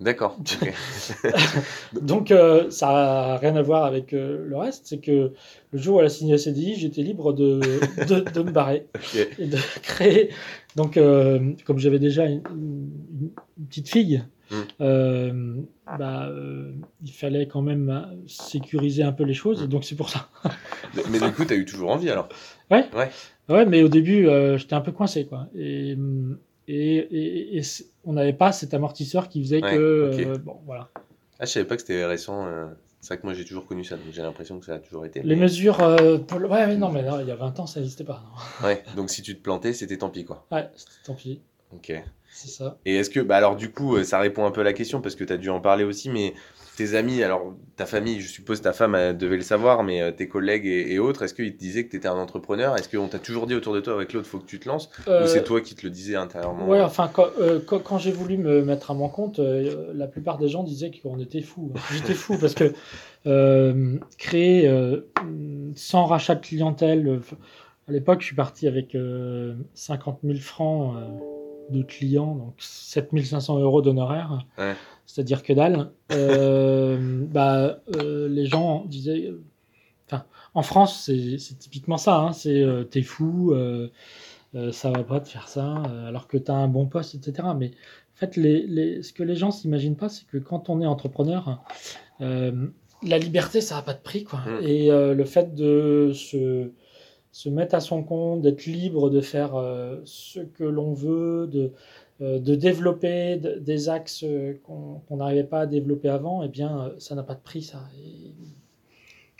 [0.00, 0.36] D'accord.
[2.00, 5.32] Donc euh, ça n'a rien à voir avec euh, le reste, c'est que
[5.72, 7.60] le jour où elle a signé un CDI, j'étais libre de,
[8.08, 8.86] de, de me barrer
[9.38, 10.30] et de créer.
[10.76, 14.56] Donc euh, comme j'avais déjà une, une- une petite fille, Mm.
[14.80, 15.54] euh,
[15.96, 16.28] bah,
[17.04, 20.28] il fallait quand même sécuriser un peu les choses, et donc c'est pour ça.
[20.96, 22.28] Mais, mais du coup, tu as eu toujours envie alors?
[23.48, 25.46] Ouais, mais au début, j'étais un peu coincé, quoi.
[25.54, 26.36] Et, hum,
[26.72, 29.76] et, et- et c'est- on n'avait pas cet amortisseur qui faisait Ouais, que.
[30.14, 30.88] euh, bon, voilà.
[31.38, 32.46] Ah, je savais pas que c'était récent.
[32.46, 32.66] euh,
[33.02, 35.06] C'est vrai que moi j'ai toujours connu ça, donc j'ai l'impression que ça a toujours
[35.06, 35.22] été.
[35.22, 35.80] Les mais- mesures.
[35.80, 38.04] euh, pour le- Ouais, mais non, mais non, il y a 20 ans, ça n'existait
[38.04, 38.22] pas.
[38.62, 38.66] non.
[38.68, 40.44] Ouais, donc si tu te plantais, c'était tant pis quoi.
[40.52, 41.40] Ouais, c'était- tant pis,
[41.74, 41.92] Ok.
[42.30, 42.76] c'est ça.
[42.84, 45.00] Et est-ce que, bah alors du coup, euh, ça répond un peu à la question
[45.00, 46.34] parce que tu as dû en parler aussi, mais
[46.80, 50.12] tes amis, alors ta famille, je suppose ta femme elle devait le savoir, mais euh,
[50.12, 52.74] tes collègues et, et autres, est-ce qu'ils te disaient que tu étais un entrepreneur?
[52.74, 54.88] Est-ce qu'on t'a toujours dit autour de toi avec l'autre, faut que tu te lances?
[55.06, 56.66] Euh, Ou c'est toi qui te le disais intérieurement?
[56.66, 60.06] Ouais, enfin, quand, euh, quand, quand j'ai voulu me mettre à mon compte, euh, la
[60.06, 61.70] plupart des gens disaient qu'on était fous.
[61.92, 62.72] J'étais fou parce que
[63.26, 65.00] euh, créer euh,
[65.74, 67.20] sans rachat de clientèle, euh,
[67.88, 71.39] à l'époque, je suis parti avec euh, 50 000 francs euh,
[71.70, 74.74] de clients, donc 7500 euros d'honoraires, Ouais.
[75.06, 75.90] c'est-à-dire que dalle.
[76.12, 79.32] Euh, bah, euh, les gens disaient.
[80.06, 82.16] Enfin, en France, c'est typiquement ça.
[82.18, 83.54] hein, c'est euh, t'es fou.
[84.72, 87.48] ça va pas de faire ça, alors que tu as un bon poste, etc.
[87.56, 90.80] Mais en fait, les, les- ce que les gens s'imaginent pas, c'est que quand on
[90.80, 91.62] est entrepreneur,
[92.20, 94.24] la liberté, ça n'a pas de prix.
[94.24, 94.40] Quoi.
[94.40, 94.64] Mm.
[94.66, 96.70] Et le fait de se,
[97.32, 101.70] se mettre à son compte, d'être libre de faire euh, ce que l'on veut, de,
[102.20, 104.24] euh, de développer de- des axes
[104.64, 107.78] qu'on n'arrivait pas à développer avant, eh bien, euh, ça n'a pas de prix, ça.
[108.02, 108.32] Et-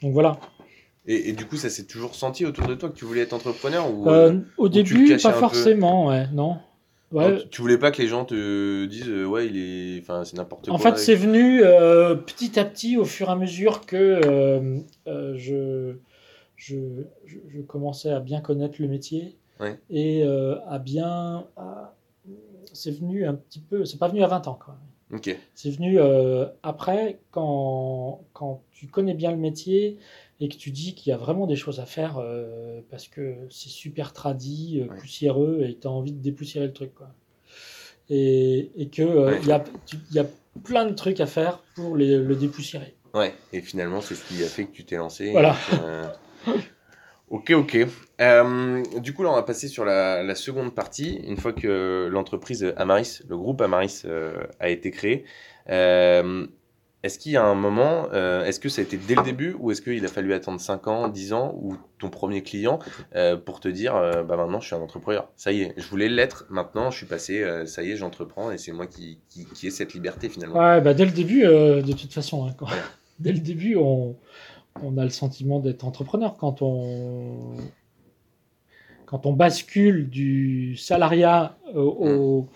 [0.03, 0.39] Donc voilà.
[1.07, 3.33] Et, et du coup, ça s'est toujours senti autour de toi que tu voulais être
[3.33, 6.59] entrepreneur ou Euh, au tu début, cachais pas forcément, ouais, non.
[7.13, 10.01] Ouais, non, tu- tu voulais pas que les gens te disent euh, ouais, il est,
[10.01, 10.75] enfin, c'est n'importe quoi.
[10.75, 14.21] En fait, c'est venu euh, petit à petit au fur et à mesure que
[15.37, 15.97] je,
[16.61, 16.77] je,
[17.25, 19.79] je, je commençais à bien connaître le métier Ouais.
[19.91, 21.47] et euh, à bien.
[21.57, 21.95] à-
[22.73, 23.85] C'est venu un petit peu.
[23.87, 24.59] C'est pas venu à 20 ans.
[25.13, 25.37] Ok.
[25.55, 29.99] C'est venu euh, après, quand, quand tu connais bien le métier
[30.41, 33.35] et que tu dis qu'il y a vraiment des choses à faire euh, parce que
[33.51, 34.97] c'est super tradit, Ouais.
[34.99, 36.95] poussiéreux et tu as envie de dépoussiérer le truc.
[36.95, 37.09] Quoi.
[38.09, 39.41] Et, et que Ouais.
[39.45, 40.27] y, a, tu- y a
[40.65, 42.95] plein de trucs à faire pour les- le dépoussiérer.
[43.15, 43.35] Ouais.
[43.53, 45.33] Et finalement, c'est ce qui a fait que tu t'es lancé.
[45.33, 45.55] Voilà.
[45.73, 46.05] Et euh,
[47.29, 47.79] Ok, ok.
[48.21, 51.21] Euh, du coup, là, on va passer sur la, la seconde partie.
[51.27, 55.25] Une fois que l'entreprise Amaris, le groupe Amaris euh, a été créé,
[55.69, 56.47] euh,
[57.05, 59.71] est-ce qu'il y a un moment, est-ce que ça a été dès le début ou
[59.71, 62.79] est-ce qu'il a fallu attendre 5 ans, 10 ans ou ton premier client
[63.47, 63.95] pour te dire,
[64.29, 65.27] bah maintenant je suis un entrepreneur.
[65.35, 68.59] Ça y est, je voulais l'être, maintenant je suis passé, ça y est, j'entreprends et
[68.59, 70.59] c'est moi qui, qui, qui ai cette liberté finalement.
[70.59, 72.67] Ouais, bah dès le début, de toute façon, hein, quand-
[73.19, 74.15] dès le début, on,
[74.83, 77.55] on a le sentiment d'être entrepreneur quand on
[79.07, 82.49] quand on bascule du salariat au, au-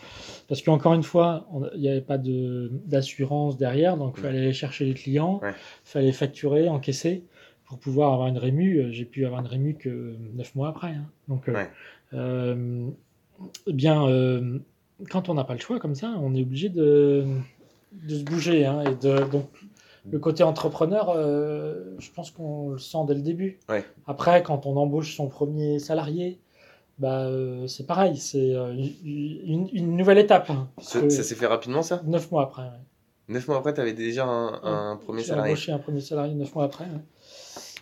[0.46, 4.52] parce qu'encore une fois, il n'y avait pas de d'assurance derrière, donc il fallait aller
[4.52, 5.54] chercher les clients, il Ouais.
[5.84, 7.24] fallait facturer, encaisser
[7.66, 8.78] pour pouvoir avoir une rému.
[8.78, 10.90] Euh, J'ai pu avoir une rému que neuf mois après.
[10.90, 11.06] hein.
[11.26, 11.70] Donc, euh, Ouais.
[12.12, 12.86] euh,
[13.66, 14.58] eh bien, euh,
[15.10, 17.24] quand on n'a pas le choix comme ça, on est obligé de,
[17.92, 18.64] de se bouger.
[18.64, 19.48] hein, et de, donc,
[20.10, 23.58] le côté entrepreneur, euh, je pense qu'on le sent dès le début.
[23.68, 23.84] Ouais.
[24.06, 26.38] Après, quand on embauche son premier salarié,
[26.98, 28.72] bah, euh, c'est pareil, c'est euh,
[29.04, 30.50] une, une nouvelle étape.
[30.50, 32.02] hein, Ça, s'est fait rapidement ça?
[32.04, 32.62] Neuf mois après.
[32.62, 32.68] ouais.
[33.28, 35.52] Neuf mois après, tu avais déjà un, un premier J'ai salarié.
[35.52, 36.84] embauché un premier salarié neuf mois après.
[36.84, 36.90] ouais.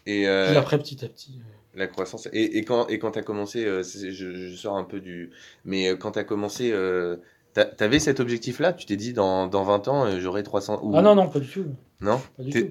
[0.06, 1.40] Et, Puis après, petit à petit.
[1.74, 2.28] La croissance.
[2.32, 5.30] Et, et quand et quand t'as commencé, je, je sors un peu du,
[5.64, 7.22] mais quand t'as commencé, euh, t'a-
[7.55, 8.73] t'avais cet objectif-là?
[8.73, 10.81] Tu t'es dit dans, dans 20 ans, euh, j'aurai 300.
[10.83, 10.93] Ou...
[10.97, 11.67] Ah non, non, pas du tout.
[12.01, 12.21] Non?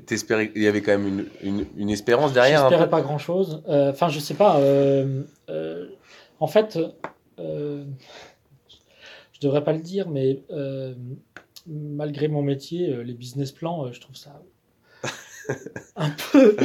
[0.05, 2.61] T'espérais, il y avait quand même une, une, une espérance derrière.
[2.61, 3.63] J'espérais pas grand chose.
[3.67, 4.59] Enfin, je sais pas.
[4.59, 5.87] euh, euh,
[6.39, 6.77] en fait,
[7.39, 7.85] euh,
[9.33, 10.93] je devrais pas le dire, mais euh,
[11.67, 14.41] malgré mon métier, euh, les business plans, euh, je trouve ça
[15.95, 16.55] un peu.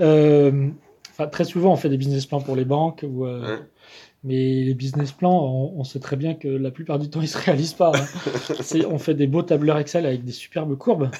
[0.00, 0.68] euh,
[1.10, 3.58] Enfin, très souvent, on fait des business plans pour les banques, ou, euh.
[4.24, 7.28] Mais les business plans, on, on sait très bien que la plupart du temps, ils
[7.28, 7.92] se réalisent pas.
[7.94, 8.06] hein.
[8.60, 11.10] C'est- on fait des beaux tableurs Excel avec des superbes courbes,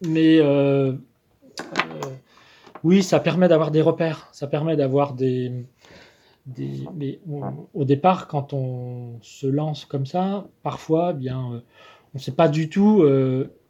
[0.00, 0.94] mais euh, euh,
[2.82, 5.52] oui, ça permet d'avoir des repères, ça permet d'avoir des,
[6.46, 11.60] des mais on- au départ, quand on se lance comme ça, parfois, eh bien, euh,
[12.14, 13.04] on ne sait pas du tout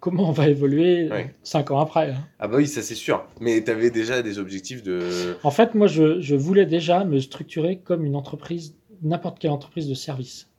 [0.00, 1.34] comment on va évoluer Ouais.
[1.42, 2.10] cinq ans après.
[2.10, 2.26] hein.
[2.38, 3.24] Ah bah oui, ça c'est sûr.
[3.40, 5.34] Mais tu avais déjà des objectifs de...
[5.44, 9.88] En fait, moi, je, je voulais déjà me structurer comme une entreprise, n'importe quelle entreprise
[9.88, 10.50] de service.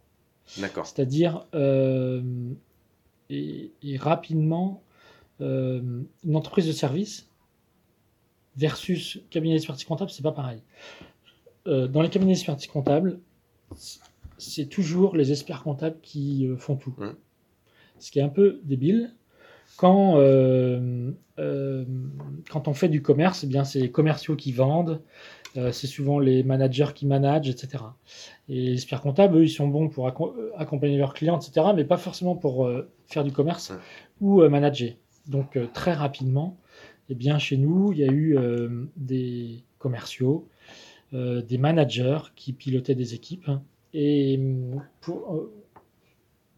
[0.57, 0.85] D'accord.
[0.85, 2.21] C'est-à-dire, euh,
[3.29, 4.83] et, et rapidement,
[5.41, 7.27] euh, une entreprise de service
[8.55, 10.61] versus cabinet d'expertise comptable, c'est pas pareil.
[11.67, 13.19] Euh, dans les cabinets d'expertise comptable,
[14.37, 16.95] c'est toujours les experts comptables qui font tout.
[17.99, 19.13] Ce qui est un peu débile.
[19.77, 20.13] Quand,
[21.37, 25.01] quand on fait du commerce, eh bien, c'est les commerciaux qui vendent,
[25.57, 27.83] euh, c'est souvent les managers qui managent, etc.
[28.49, 31.83] Et les experts comptables, eux, ils sont bons pour euh, accompagner leurs clients, etc., mais
[31.85, 33.77] pas forcément pour euh, faire du commerce Ouais.
[34.21, 34.91] ou euh, manager.
[35.27, 36.57] Donc, très rapidement,
[37.09, 38.37] eh bien, chez nous, il y a eu
[38.95, 40.47] des commerciaux,
[41.13, 43.63] des managers qui pilotaient des équipes, hein,
[43.95, 44.39] et
[45.01, 45.51] pour, euh,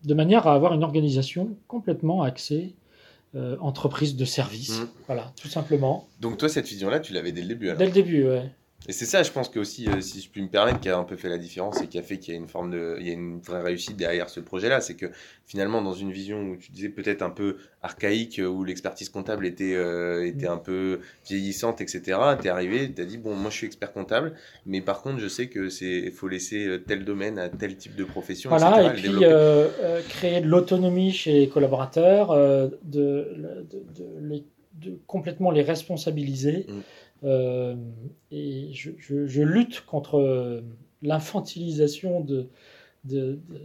[0.04, 2.76] de manière à avoir une organisation complètement axée
[3.36, 4.80] euh, entreprise de service.
[4.82, 4.88] Mhm.
[5.06, 6.08] Voilà, tout simplement.
[6.20, 7.78] Donc toi, cette vision-là, tu l'avais dès le début alors?
[7.78, 8.50] Dès le début, ouais.
[8.88, 10.98] Et c'est ça, je pense que aussi, euh, si je puis me permettre, qui a
[10.98, 12.96] un peu fait la différence et qui a fait qu'il y a une forme de,
[13.02, 15.08] il y a une vraie réussite derrière ce projet-là, c'est que
[15.46, 19.74] finalement, dans une vision où tu disais peut-être un peu archaïque, où l'expertise comptable était,
[19.74, 22.02] euh, était un peu vieillissante, etc.,
[22.42, 24.36] t'es arrivé, t'as dit bon, moi je suis expert comptable,
[24.66, 27.96] mais par contre, je sais que c'est, faut laisser euh, tel domaine à tel type
[27.96, 33.66] de profession, Voilà, etc., et puis euh, créer de l'autonomie chez les collaborateurs, de, de,
[33.98, 34.46] de les-
[34.80, 36.68] de complètement les responsabiliser.
[36.70, 36.80] Mm.
[37.24, 37.76] Euh,
[38.32, 40.62] et je, je- je lutte contre
[41.02, 42.48] l'infantilisation de,
[43.06, 43.62] de- de-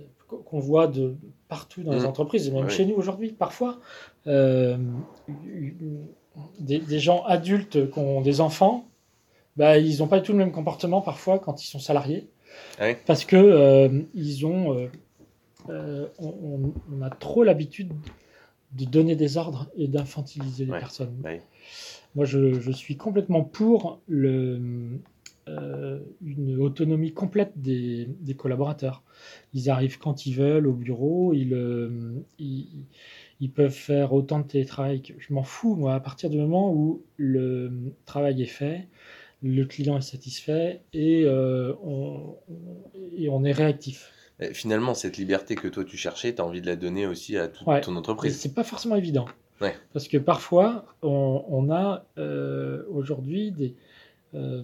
[0.47, 1.15] qu'on voit de
[1.49, 2.07] partout dans les Mm.
[2.07, 3.79] entreprises, et même chez nous aujourd'hui, parfois.
[4.27, 4.79] Euh,
[6.59, 8.87] des, des gens adultes qui ont des enfants,
[9.57, 12.29] bah, ils n'ont pas du tout le même comportement parfois quand ils sont salariés.
[12.79, 14.89] Ah oui Parce que euh, ils ont,
[15.69, 17.93] on, on- on a trop l'habitude
[18.73, 20.79] de donner des ordres et d'infantiliser les Ouais.
[20.79, 21.15] personnes.
[21.23, 21.43] Ouais.
[22.15, 24.61] Moi, je, je suis complètement pour le,
[25.49, 29.03] euh, une autonomie complète des, des collaborateurs.
[29.55, 32.85] Ils arrivent quand ils veulent au bureau, ils, euh, ils,
[33.41, 36.73] ils peuvent faire autant de télétravail que je m'en fous, moi, à partir du moment
[36.73, 37.73] où le
[38.05, 38.89] travail est fait,
[39.43, 42.83] le client est satisfait et, euh, on, on-
[43.17, 44.13] et on est réactif.
[44.53, 47.67] Finalement, cette liberté que toi tu cherchais, t'as envie de la donner aussi à toute
[47.67, 47.81] Ouais.
[47.81, 48.37] ton entreprise.
[48.37, 49.27] c'est pas forcément évident.
[49.63, 49.75] Ouais.
[49.93, 53.75] Parce que parfois, on, on a euh, aujourd'hui des.
[54.35, 54.63] euh,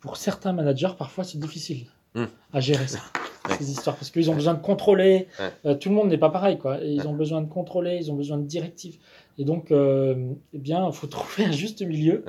[0.00, 2.24] pour certains managers, parfois, c'est difficile Hmm.
[2.54, 3.00] à gérer ça,
[3.48, 3.56] Ouais.
[3.58, 3.94] ces histoires.
[3.96, 5.28] Parce qu'ils ont besoin de contrôler.
[5.38, 5.52] Ouais.
[5.66, 6.82] Euh, tout le monde n'est pas pareil, quoi.
[6.82, 8.96] Et ils ont besoin de contrôler, ils ont besoin de directives.
[9.36, 12.24] Et donc, eh bien, il faut trouver un juste milieu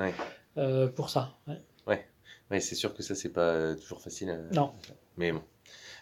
[0.94, 1.30] pour ça.
[1.48, 1.56] Ouais.
[2.50, 4.28] Ouais, c'est sûr que ça, c'est pas toujours facile.
[4.30, 4.72] euh, Non.
[5.16, 5.40] Mais bon.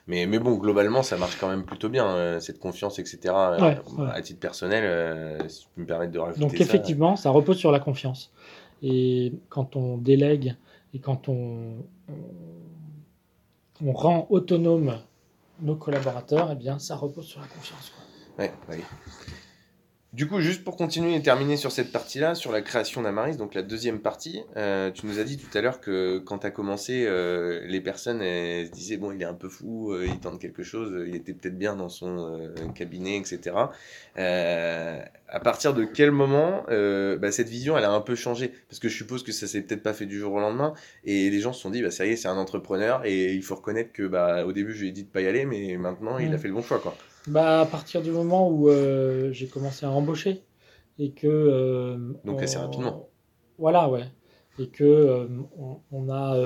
[0.08, 3.18] Mais, mais bon, globalement, ça marche quand même plutôt bien, euh, cette confiance, etc.
[3.26, 4.10] euh, Ouais, ouais.
[4.10, 6.64] À titre personnel, euh, si tu peux me permettre de rajouter Donc ça.
[6.64, 8.32] effectivement, ça repose sur la confiance.
[8.82, 10.56] Et quand on délègue
[10.94, 11.84] et quand on,
[13.84, 14.96] on, rend autonome
[15.60, 17.92] nos collaborateurs, eh bien, ça repose sur la confiance.
[17.94, 18.44] quoi.
[18.44, 18.82] Ouais.
[20.18, 23.54] Du coup, juste pour continuer et terminer sur cette partie-là, sur la création d'Amaris, donc
[23.54, 26.50] la deuxième partie, euh, tu nous as dit tout à l'heure que quand tu as
[26.50, 30.18] commencé, euh, les personnes elles se disaient, bon, il est un peu fou, euh, il
[30.18, 33.54] tente quelque chose, il était peut-être bien dans son euh, cabinet, etc.
[34.18, 38.52] Euh, à partir de quel moment euh, bah, cette vision, elle a un peu changé?
[38.68, 41.30] Parce que je suppose que ça s'est peut-être pas fait du jour au lendemain, et
[41.30, 43.54] les gens se sont dit, bah, ça y est, c'est un entrepreneur, et il faut
[43.54, 46.18] reconnaître que bah, au début, je lui ai dit de pas y aller, mais maintenant,
[46.18, 46.38] il a Mm.
[46.38, 46.80] fait le bon choix.
[46.80, 46.96] quoi.
[47.28, 50.42] Bah, à partir du moment où euh, j'ai commencé à embaucher
[50.98, 51.26] et que.
[51.26, 53.08] euh, Donc assez rapidement.
[53.58, 54.04] Voilà, ouais.
[54.58, 56.36] Et que euh, on, on a.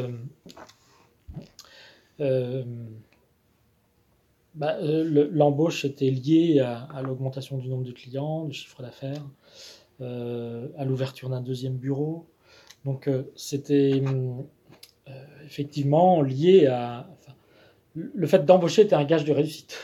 [4.54, 9.24] bah, le- l'embauche était liée à, à l'augmentation du nombre de clients, du chiffre d'affaires,
[10.00, 12.26] à l'ouverture d'un deuxième bureau.
[12.84, 14.44] Donc c'était hum,
[15.44, 17.08] effectivement lié à.
[17.20, 17.32] enfin,
[17.94, 19.78] le fait d'embaucher était un gage de réussite.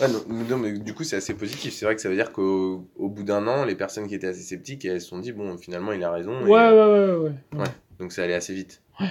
[0.00, 1.72] Ouais, non, non, mais du coup, c'est assez positif.
[1.74, 4.28] C'est vrai que ça veut dire qu'au au bout d'un an, les personnes qui étaient
[4.28, 6.32] assez sceptiques, elles se sont dit, bon, finalement, il a raison.
[6.40, 7.58] et- Ouais, ouais, ouais, ouais.
[7.58, 7.66] Ouais.
[7.98, 8.82] Donc ça allait assez vite.
[8.98, 9.10] Ouais.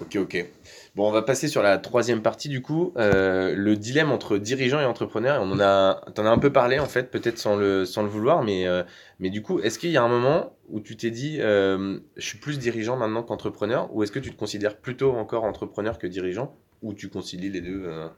[0.00, 0.46] Ok, ok.
[0.94, 4.80] Bon, on va passer sur la troisième partie du coup, euh, le dilemme entre dirigeant
[4.80, 5.40] et entrepreneur.
[5.42, 8.08] On en a, t'en as un peu parlé en fait, peut-être sans le, sans le
[8.08, 8.82] vouloir, mais, euh,
[9.20, 12.26] mais du coup, est-ce qu'il y a un moment où tu t'es dit, euh, je
[12.26, 16.06] suis plus dirigeant maintenant qu'entrepreneur, ou est-ce que tu te considères plutôt encore entrepreneur que
[16.06, 18.08] dirigeant, ou tu concilies les deux euh,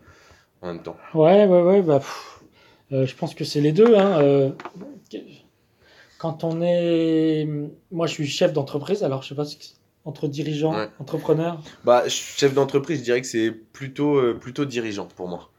[0.63, 2.41] en même temps Ouais, ouais, ouais, bah, pff,
[2.93, 3.97] euh, je pense que c'est les deux.
[3.97, 4.51] Hein, euh,
[6.19, 7.49] quand on est.
[7.91, 10.89] Moi, je suis chef d'entreprise, alors je sais pas si c'est entre dirigeant, Ouais.
[10.99, 11.61] entrepreneur.
[11.85, 15.51] Bah, chef d'entreprise, je dirais que c'est plutôt, euh, plutôt dirigeant pour moi.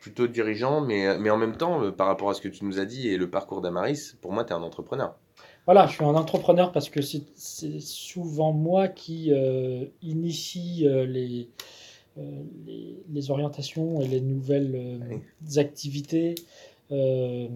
[0.00, 2.78] plutôt dirigeant, mais, mais en même temps, euh, par rapport à ce que tu nous
[2.78, 5.14] as dit et le parcours d'Amaris, pour moi, tu es un entrepreneur.
[5.64, 11.48] Voilà, je suis un entrepreneur parce que c'est souvent moi qui euh, initie les,
[12.16, 15.58] les, les orientations et les nouvelles euh, Oui.
[15.58, 16.34] activités.
[16.92, 17.48] Euh,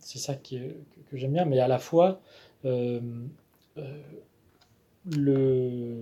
[0.00, 2.20] c'est ça qui, que, que j'aime bien, mais à la fois,
[2.64, 3.00] euh,
[3.78, 3.82] euh,
[5.10, 5.94] le,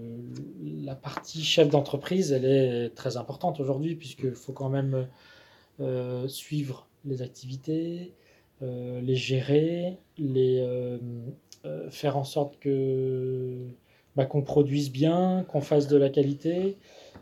[0.84, 5.06] la partie chef d'entreprise, elle est très importante aujourd'hui, puisqu'il faut quand même
[5.80, 8.12] euh, suivre les activités,
[8.62, 10.98] euh, les gérer, les, euh,
[11.64, 13.56] euh, faire en sorte que
[14.16, 16.76] bah, qu'on produise bien, qu'on fasse de la qualité,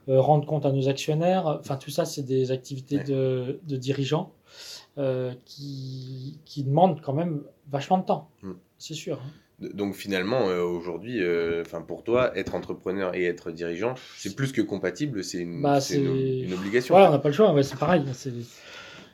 [0.08, 1.46] euh, rendre compte à nos actionnaires.
[1.46, 3.04] Enfin, tout ça, c'est des activités Ouais.
[3.04, 4.32] de, de dirigeants
[4.98, 8.52] euh, qui, qui demandent quand même vachement de temps, Mm.
[8.78, 9.18] c'est sûr.
[9.20, 9.30] hein.
[9.74, 11.20] Donc finalement, euh, aujourd'hui,
[11.60, 15.80] enfin pour toi, être entrepreneur et être dirigeant, c'est plus que compatible, c'est une, Bah,
[15.80, 16.94] c'est une, c'est- une obligation.
[16.94, 18.02] Voilà, on n'a pas le choix, ouais, c'est pareil.
[18.12, 18.32] C'est,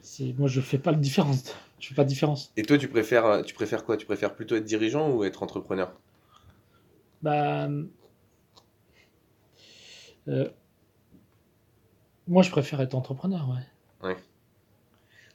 [0.00, 1.54] c'est, moi, je fais pas de différence.
[1.78, 2.50] Je fais pas de différence.
[2.56, 3.96] Et toi, tu préfères, tu préfères quoi?
[3.98, 5.92] Tu préfères plutôt être dirigeant ou être entrepreneur?
[7.22, 7.68] Bah,
[10.28, 10.48] euh,
[12.28, 13.48] moi, je préfère être entrepreneur,
[14.02, 14.16] ouais.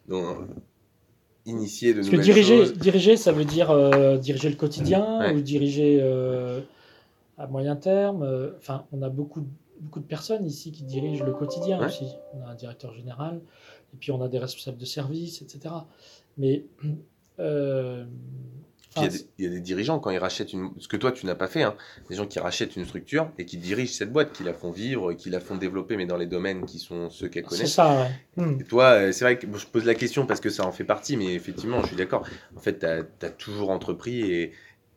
[0.08, 0.46] Donc, euh,
[1.46, 2.78] initier de Parce que diriger, choses.
[2.78, 5.34] diriger, ça veut dire euh, diriger le quotidien Ouais.
[5.34, 6.62] ou diriger euh,
[7.38, 8.24] à moyen terme.
[8.24, 9.48] euh, Enfin, on a beaucoup, de-
[9.80, 11.86] beaucoup de personnes ici qui dirigent le quotidien Ouais.
[11.88, 12.06] aussi.
[12.34, 13.40] On a un directeur général,
[13.94, 15.74] et puis on a des responsables de service, etc.
[16.38, 16.66] Mais
[17.40, 18.06] euh,
[18.96, 20.88] Puis il y, a des- il y a des dirigeants quand ils rachètent une, ce
[20.88, 21.76] que toi tu n'as pas fait, hein,
[22.10, 25.14] des gens qui rachètent une structure et qui dirigent cette boîte, qui la font vivre,
[25.14, 27.74] qui la font développer, mais dans les domaines qui sont ceux qu'elles c'est connaissent.
[27.74, 28.44] ça, ouais.
[28.44, 28.60] Hmm.
[28.60, 30.72] Et toi, euh, c'est vrai que bon, je pose la question parce que ça en
[30.72, 32.24] fait partie, mais effectivement, je suis d'accord.
[32.56, 32.86] En fait, tu
[33.26, 34.52] as, toujours entrepris et,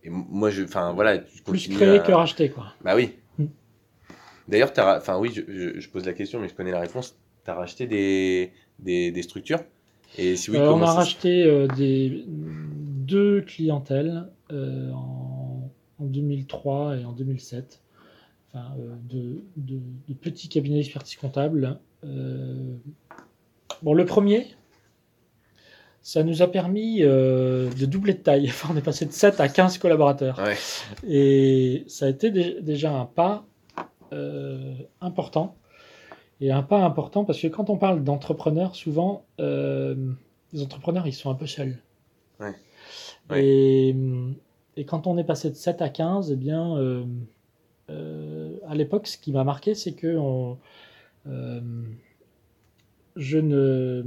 [0.04, 2.74] et moi, je, enfin voilà, tu Plus créer à- que racheter, quoi.
[2.84, 3.14] Bah oui.
[3.38, 3.44] Mm.
[4.48, 7.16] D'ailleurs, enfin oui, je, je- je pose la question, mais je connais la réponse.
[7.44, 9.60] Tu as racheté des, des, des structures?
[10.18, 12.24] Et si oui, Euh, on a racheté euh, des,
[13.06, 17.82] deux clientèles euh, en, en 2003 et en 2007.
[18.52, 21.78] Enfin, euh, de, de- de petits cabinets d'expertise comptable.
[22.04, 22.74] Euh,
[23.82, 24.46] bon, le premier,
[26.02, 28.46] ça nous a permis de doubler de taille.
[28.48, 30.38] Enfin, on est passé de 7 à 15 collaborateurs.
[30.38, 30.56] Ouais.
[31.08, 33.44] Et ça a été dé- déjà un pas
[35.00, 35.56] important.
[36.40, 39.94] Et un pas important parce que quand on parle d'entrepreneurs, souvent, euh,
[40.52, 41.78] les entrepreneurs, ils sont un peu seuls.
[42.40, 42.54] Ouais.
[43.34, 43.94] Et,
[44.76, 47.04] et quand on est passé de 7 à 15, eh bien, euh,
[47.90, 50.58] euh, à l'époque, ce qui m'a marqué, c'est que on,
[51.28, 51.60] euh,
[53.16, 54.04] je ne,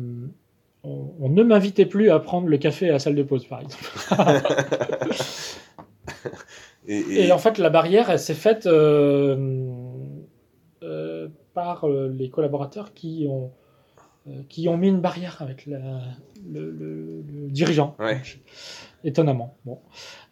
[0.84, 3.62] on, on ne m'invitait plus à prendre le café à la salle de pause, par
[3.62, 3.84] exemple.
[6.88, 8.68] Et, et- Et en fait, la barrière, elle s'est faite
[11.54, 13.52] par les collaborateurs qui ont,
[14.50, 16.02] qui ont mis une barrière avec la-
[16.50, 17.96] le, le- le dirigeant.
[18.00, 18.16] Ouais.
[18.16, 18.40] Donc,
[19.04, 19.58] étonnamment.
[19.66, 19.80] Bon.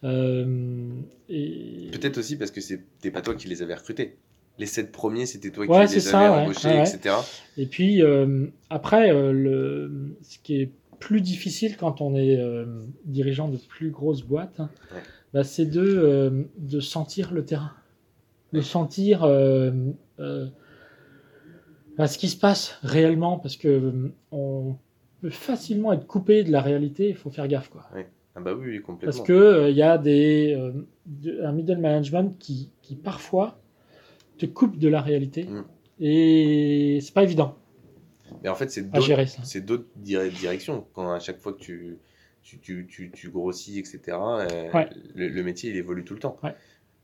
[0.03, 0.89] Euh,
[1.29, 1.89] et...
[1.91, 4.17] peut-être aussi parce que c'était pas toi qui les avais recrutés.
[4.59, 7.15] Les sept premiers, c'était toi Ouais, qui les ça, avais ouais, embauchés, etc.
[7.57, 12.65] Et puis, euh, après, euh, le, ce qui est plus difficile quand on est euh,
[13.05, 14.69] dirigeant de plus grosses boîtes, hein,
[15.33, 17.71] bah, c'est de, euh, de sentir le terrain.
[18.53, 19.19] De sentir
[21.99, 24.75] euh, euh, ce qui se passe réellement, parce que euh, on
[25.21, 27.69] peut facilement être coupé de la réalité, il faut faire gaffe.
[27.69, 27.85] Quoi.
[28.35, 29.15] Ah bah oui, oui, complètement.
[29.17, 33.59] Parce que il y a des, euh, un middle management qui, qui parfois
[34.37, 35.63] te coupe de la réalité, Mm.
[35.99, 37.57] et c'est pas évident
[38.43, 39.41] Mais en fait, c'est d'autres gérer ça.
[39.43, 40.85] c'est d'autres dire- directions.
[40.93, 41.97] Quand à chaque fois que tu,
[42.43, 44.87] tu, tu, tu, tu grossis, etc., euh, Ouais.
[45.15, 46.37] le, le métier, il évolue tout le temps.
[46.43, 46.53] Ouais.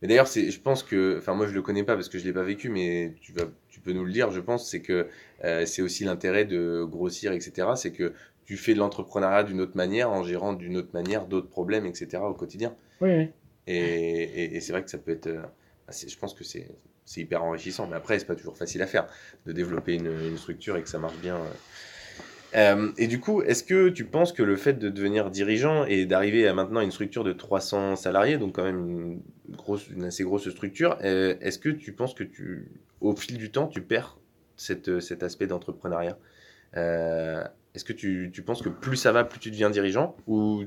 [0.02, 2.24] Mais d'ailleurs, c'est, je pense que, enfin, moi, je le connais pas parce que je
[2.24, 4.30] l'ai pas vécu, mais tu vas, tu peux nous le dire.
[4.30, 5.08] Je pense, c'est que
[5.44, 7.68] euh, c'est aussi l'intérêt de grossir, etc.
[7.76, 8.12] C'est que
[8.44, 12.22] tu fais de l'entrepreneuriat d'une autre manière, en gérant d'une autre manière d'autres problèmes, etc.
[12.22, 12.76] au quotidien.
[13.00, 13.28] Oui, oui.
[13.66, 15.42] Et, et, et c'est vrai que ça peut être, euh,
[15.88, 16.68] je pense que c'est,
[17.06, 17.86] c'est hyper enrichissant.
[17.86, 19.06] Mais après, c'est pas toujours facile à faire
[19.46, 21.36] de développer une, une structure et que ça marche bien.
[21.36, 21.50] euh.
[22.54, 26.06] Euh, et du coup, est-ce que tu penses que le fait de devenir dirigeant et
[26.06, 29.22] d'arriver à maintenant une structure de 300 salariés, donc quand même une,
[29.56, 32.68] grosse, une assez grosse structure, euh, est-ce que tu penses que tu,
[33.00, 34.18] au fil du temps, tu perds
[34.56, 36.16] cette, cet aspect d'entrepreneuriat?
[36.76, 40.64] Euh, Est-ce que tu, tu penses que plus ça va, plus tu deviens dirigeant ou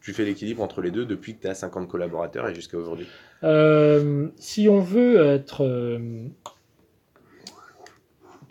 [0.00, 3.06] tu fais l'équilibre entre les deux depuis que tu as 50 collaborateurs et jusqu'à aujourd'hui?
[3.42, 6.28] Euh, si on veut être euh,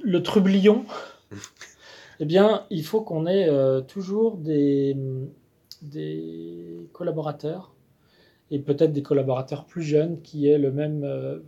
[0.04, 0.86] le trublion,
[2.20, 4.96] eh bien, il faut qu'on ait euh, toujours des,
[5.82, 7.74] des collaborateurs
[8.52, 11.40] et peut-être des collaborateurs plus jeunes qui aient le même, euh,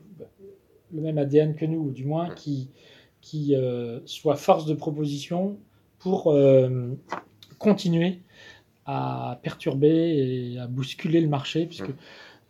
[0.91, 2.70] le même ADN que nous, ou du moins qui,
[3.53, 5.57] euh, soient force de proposition
[5.99, 6.36] pour
[7.57, 8.22] continuer
[8.86, 11.91] à perturber et à bousculer le marché, puisque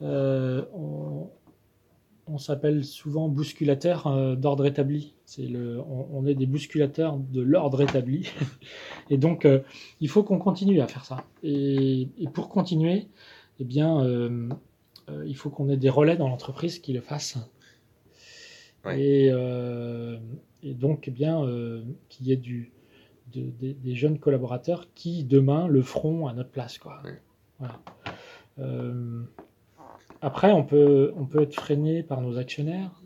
[0.02, 1.30] on,
[2.28, 5.17] on s'appelle souvent bousculateur d'ordre établi.
[5.38, 8.30] Le, on, est des bousculateurs de l'ordre établi.
[9.10, 9.60] et donc, euh,
[10.00, 11.26] il faut qu'on continue à faire ça.
[11.44, 13.08] Et, pour continuer,
[13.60, 14.50] eh bien, euh,
[15.26, 17.38] il faut qu'on ait des relais dans l'entreprise qui le fassent.
[18.96, 19.30] Et,
[20.64, 21.46] donc, eh bien,
[22.08, 22.72] qu'il y ait du,
[23.36, 26.78] des jeunes collaborateurs qui, demain, le feront à notre place.
[26.78, 27.02] Quoi.
[27.60, 27.80] Voilà.
[30.22, 33.04] Après, on peut, on peut être freiné par nos actionnaires,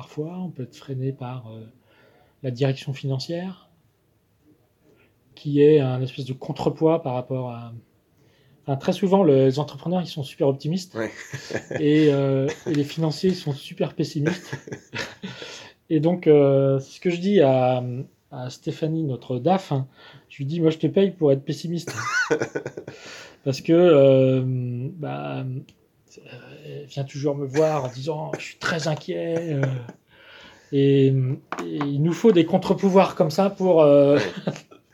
[0.00, 1.60] parfois, on peut être freiné par euh,
[2.42, 3.68] la direction financière,
[5.34, 7.74] qui est un espèce de contrepoids par rapport à.
[8.62, 10.96] Enfin, très souvent, les entrepreneurs, ils sont super optimistes,
[11.82, 14.56] euh, et, les financiers, ils sont super pessimistes.
[15.90, 17.84] et donc, euh, c'est ce que je dis à,
[18.48, 19.86] Stéphanie, notre DAF, hein.
[20.30, 21.94] je lui dis, moi, je te paye pour être pessimiste.
[23.44, 24.40] Parce que
[24.96, 25.44] bah,
[26.64, 29.54] elle vient toujours me voir en disant je suis très inquiet.
[29.54, 29.62] Euh.
[30.72, 31.14] et,
[31.64, 34.18] il nous faut des contre-pouvoirs comme ça pour euh,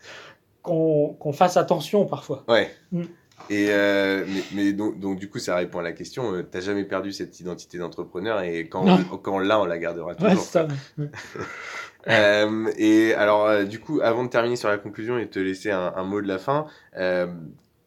[0.62, 2.44] qu'on fasse attention parfois.
[2.48, 2.70] Ouais.
[2.92, 3.02] Mm.
[3.48, 6.36] Et euh, mais, donc, donc, du coup ça répond à la question.
[6.36, 9.78] tu T'as jamais perdu cette identité d'entrepreneur et quand on, quand on l'a on la
[9.78, 10.32] gardera toujours.
[10.32, 10.66] Ouais, ça.
[12.78, 16.02] et alors du coup avant de terminer sur la conclusion et te laisser un, un
[16.02, 16.66] mot de la fin,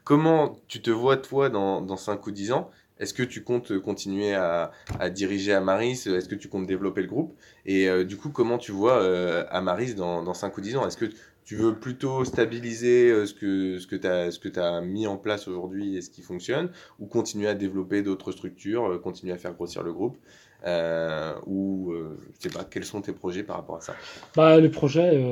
[0.10, 2.72] comment tu te vois toi dans, dans 5 ou 10 ans?
[3.00, 4.72] Est-ce que tu comptes continuer à,
[5.10, 6.08] diriger Amaris?
[6.08, 7.34] Est-ce que tu comptes développer le groupe?
[7.66, 10.86] Et euh, du coup, comment tu vois euh, Amaris dans, dans 5 ou 10 ans?
[10.86, 11.06] Est-ce que
[11.46, 16.10] tu veux plutôt stabiliser euh, ce que, tu as, mis en place aujourd'hui et ce
[16.10, 16.72] qui fonctionne?
[17.00, 20.18] Ou continuer à développer d'autres structures, continuer à faire grossir le groupe?
[21.46, 23.96] Ou je sais pas, quels sont tes projets par rapport à ça?
[24.36, 25.24] Bah, Le projet.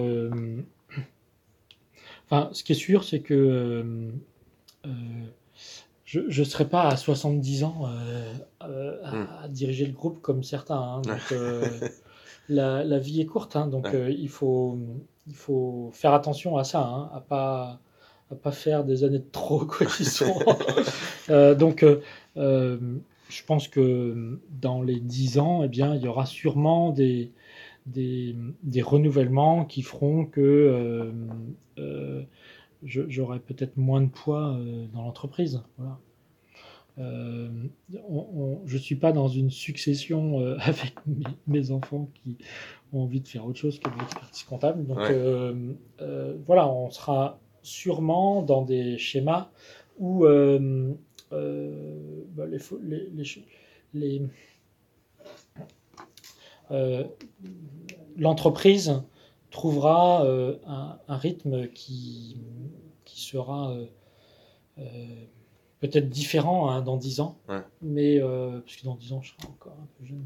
[2.30, 4.12] Enfin, ce qui est sûr, c'est que
[6.08, 8.34] je ne serai pas à 70 ans euh,
[8.64, 9.28] euh, hmm.
[9.44, 10.80] à, diriger le groupe comme certains.
[10.80, 11.02] Hein.
[11.02, 11.68] donc, euh,
[12.50, 14.80] la, la, vie est courte, hein, donc il, faut,
[15.28, 17.80] il faut faire attention à ça, hein, à pas
[18.30, 20.40] à pas faire des années de trop quoi qu'ils sont.
[21.30, 21.86] donc,
[22.36, 27.32] je pense que dans les 10 ans, eh bien, il y aura sûrement des,
[27.86, 31.12] des, des renouvellements qui feront que
[32.84, 35.62] j'aurai peut-être moins de poids euh, dans l'entreprise.
[35.78, 36.00] Voilà.
[37.00, 37.50] Euh,
[38.66, 40.96] je ne suis pas dans une succession euh, avec
[41.46, 42.38] mes, enfants qui
[42.92, 44.86] ont envie de faire autre chose que de l'expertise comptable.
[44.86, 44.98] Donc
[46.46, 49.52] voilà, on sera sûrement dans des schémas
[50.00, 50.58] où bah,
[53.94, 54.22] les,
[58.18, 59.04] l'entreprise
[59.58, 60.24] trouvera
[60.68, 62.38] un, rythme qui,
[63.06, 63.86] sera euh,
[64.78, 65.26] euh,
[65.80, 67.40] peut-être différent hein, dans 10 ans.
[67.82, 70.26] Mais, euh, parce que dans 10 ans, je serai encore un peu jeune.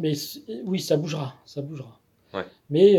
[0.00, 0.14] Mais,
[0.64, 1.36] oui, ça bougera.
[1.44, 2.00] Ça bougera.
[2.70, 2.98] Mais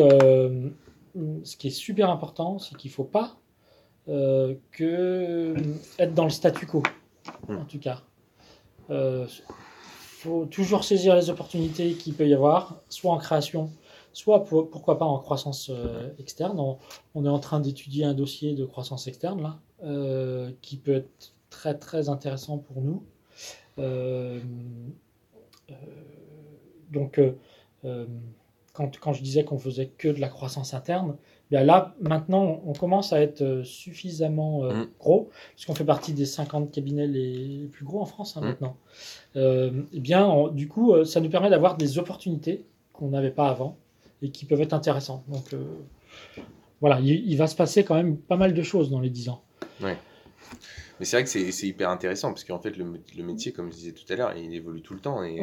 [1.43, 3.37] ce qui est super important, c'est qu'il ne faut pas
[4.05, 5.53] que
[5.99, 6.81] être dans le statu quo,
[7.49, 7.57] hmm.
[7.57, 8.01] en tout cas.
[10.27, 13.71] Faut toujours saisir les opportunités qu'il peut y avoir, soit en création,
[14.11, 16.59] soit pourquoi pas en croissance euh, externe.
[17.15, 21.33] On, est en train d'étudier un dossier de croissance externe là, euh, qui peut être
[21.49, 23.03] très très intéressant pour nous.
[23.79, 24.41] Euh,
[26.91, 27.21] donc,
[28.73, 31.15] quand, quand, je disais qu'on faisait que de la croissance interne,
[31.49, 34.87] bien là maintenant on commence à être suffisamment mm.
[34.99, 38.45] gros, puisqu'on fait partie des 50 cabinets les, plus gros en France hein, mm.
[38.45, 38.77] maintenant.
[39.35, 43.77] et eh bien, du coup, ça nous permet d'avoir des opportunités qu'on n'avait pas avant
[44.21, 45.23] et qui peuvent être intéressants.
[45.27, 45.63] Donc euh,
[46.81, 49.41] voilà, il, va se passer quand même pas mal de choses dans les 10 ans.
[49.81, 49.97] Ouais.
[50.99, 52.85] Mais c'est vrai que c'est hyper intéressant parce qu'en fait, le,
[53.17, 55.23] le, métier, comme je disais tout à l'heure, il évolue tout le temps.
[55.23, 55.41] Et,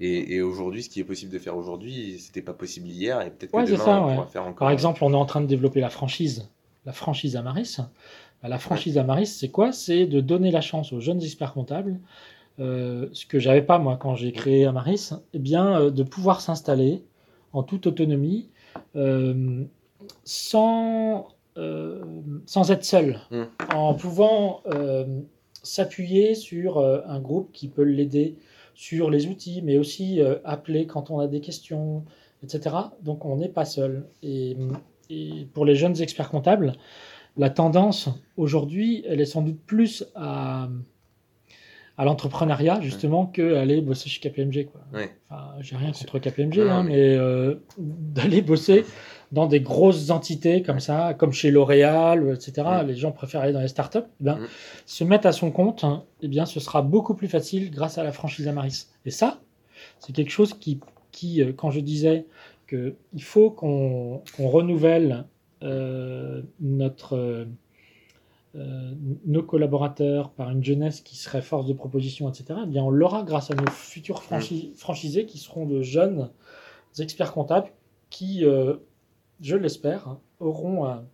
[0.00, 3.30] et, et aujourd'hui, ce qui est possible de faire aujourd'hui, c'était pas possible hier et
[3.30, 4.66] peut-être que demain, on pourra faire encore.
[4.66, 6.50] Par exemple, on est en train de développer la franchise,
[6.86, 7.78] la franchise Amaris.
[8.42, 9.72] Bah, la franchise Amaris, c'est quoi?
[9.72, 12.00] C'est de donner la chance aux jeunes experts comptables,
[12.58, 16.40] euh, ce que j'avais pas moi quand j'ai créé Amaris, eh bien, euh, de pouvoir
[16.40, 17.04] s'installer
[17.52, 18.50] en toute autonomie,
[18.96, 19.64] euh,
[20.24, 21.28] sans,
[22.46, 23.44] sans être seul, hmm.
[23.74, 25.20] en pouvant euh,
[25.62, 28.36] s'appuyer sur un groupe qui peut l'aider
[28.74, 32.04] sur les outils, mais aussi appeler quand on a des questions,
[32.42, 32.76] etc.
[33.02, 34.06] Donc on n'est pas seul.
[34.22, 34.56] Et,
[35.10, 36.72] et, pour les jeunes experts comptables,
[37.36, 40.68] la tendance aujourd'hui, elle est sans doute plus à
[42.00, 44.68] à l'entrepreneuriat justement que aller bosser chez KPMG.
[44.72, 44.80] Quoi.
[44.94, 45.10] Ouais.
[45.28, 48.86] Enfin, j'ai rien contre KPMG, hein, mais- mais euh, d'aller bosser
[49.32, 52.66] dans des grosses entités comme ça, comme chez L'Oréal, etc.
[52.86, 53.98] Les gens préfèrent aller dans les startups.
[54.20, 54.46] Eh ben, Mm.
[54.86, 58.02] se mettre à son compte, hein, eh bien, ce sera beaucoup plus facile grâce à
[58.02, 58.88] la franchise Amaris.
[59.06, 59.40] Et ça,
[60.00, 60.80] c'est quelque chose qui,
[61.12, 62.26] qui euh, quand je disais
[62.68, 65.24] qu'il faut qu'on renouvelle
[65.62, 67.46] euh, notre,
[68.56, 68.92] euh,
[69.26, 73.22] nos collaborateurs par une jeunesse qui serait force de proposition, etc., eh bien, on l'aura
[73.22, 76.30] grâce à nos futurs franchi- franchisés qui seront de jeunes
[76.98, 77.68] experts comptables
[78.10, 78.74] qui, euh,
[79.40, 81.04] je l'espère, auront un,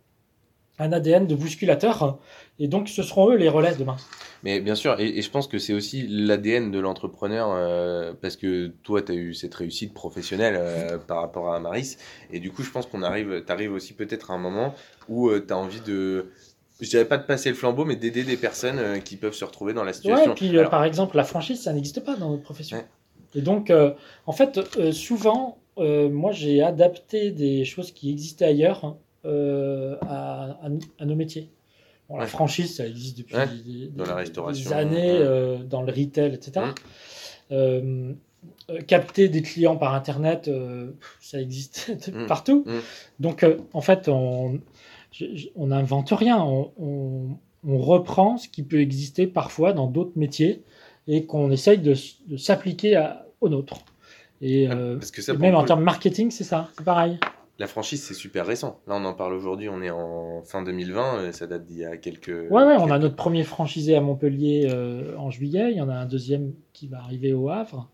[0.79, 2.19] un ADN de bousculateur hein,
[2.59, 3.97] et donc ce seront eux les relais demain.
[4.43, 8.35] Mais bien sûr, et, et je pense que c'est aussi l'ADN de l'entrepreneur, euh, parce
[8.37, 11.97] que toi, tu as eu cette réussite professionnelle euh, par rapport à Maris,
[12.31, 14.75] et du coup, je pense qu'on arrive, tu arrives aussi peut-être à un moment
[15.09, 16.31] où tu as envie de,
[16.79, 19.43] je dirais pas de passer le flambeau, mais d'aider des personnes euh, qui peuvent se
[19.45, 20.31] retrouver dans la Ouais, situation.
[20.31, 22.77] et puis euh, Alors, par exemple, la franchise, ça n'existe pas dans notre profession.
[22.77, 22.85] Ouais.
[23.33, 23.93] Et donc, euh,
[24.27, 29.95] en fait, euh, souvent, euh, moi, j'ai adapté des choses qui existaient ailleurs hein, euh,
[30.01, 30.69] à, à-
[30.99, 31.49] à nos métiers.
[32.09, 32.27] Bon, la Ouais.
[32.29, 35.19] franchise, ça existe depuis Ouais, des, dans la des- restauration, des années, ouais.
[35.21, 36.67] euh, dans le retail, etc.
[37.51, 38.13] Euh,
[38.87, 40.49] capter des clients par Internet,
[41.19, 42.27] ça existe Mhm.
[42.27, 42.63] partout.
[42.65, 42.79] Mhm.
[43.19, 44.59] Donc, en fait, on
[45.57, 46.41] n'invente rien.
[46.41, 50.63] On, on- on reprend ce qui peut exister parfois dans d'autres métiers
[51.07, 51.95] et qu'on essaye de,
[52.27, 53.03] de s'appliquer
[53.41, 53.79] au nôtre.
[54.41, 57.17] Et, euh, parce que ça, et même en termes marketing, c'est ça, c'est pareil.
[57.59, 58.79] la franchise, c'est super récent.
[58.87, 61.85] Là, on en parle aujourd'hui, on est en fin 2020, euh, ça date d'il y
[61.85, 62.27] a quelques.
[62.27, 65.71] Ouais, ouais, on a notre premier franchisé à Montpellier euh, en juillet.
[65.71, 67.89] Il y en a un deuxième qui va arriver au Havre.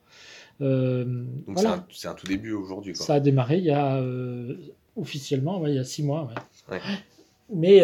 [0.62, 1.06] Euh,
[1.48, 1.86] Donc, voilà.
[1.92, 2.96] c'est un, tout début aujourd'hui.
[2.96, 4.56] Ça a démarré il y a euh,
[4.96, 6.28] officiellement, ouais, il y a six mois.
[6.70, 6.76] ouais.
[6.76, 6.82] Ouais.
[7.54, 7.80] Mais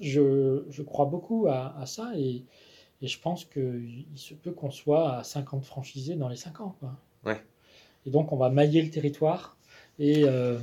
[0.00, 2.44] je, je crois beaucoup à, à ça et,
[3.02, 6.76] et je pense qu'il se peut qu'on soit à 50 franchisés dans les 5 ans.
[6.80, 6.92] quoi.
[7.26, 7.42] Ouais.
[8.06, 9.56] Et donc on va mailler le territoire
[9.98, 10.58] et euh,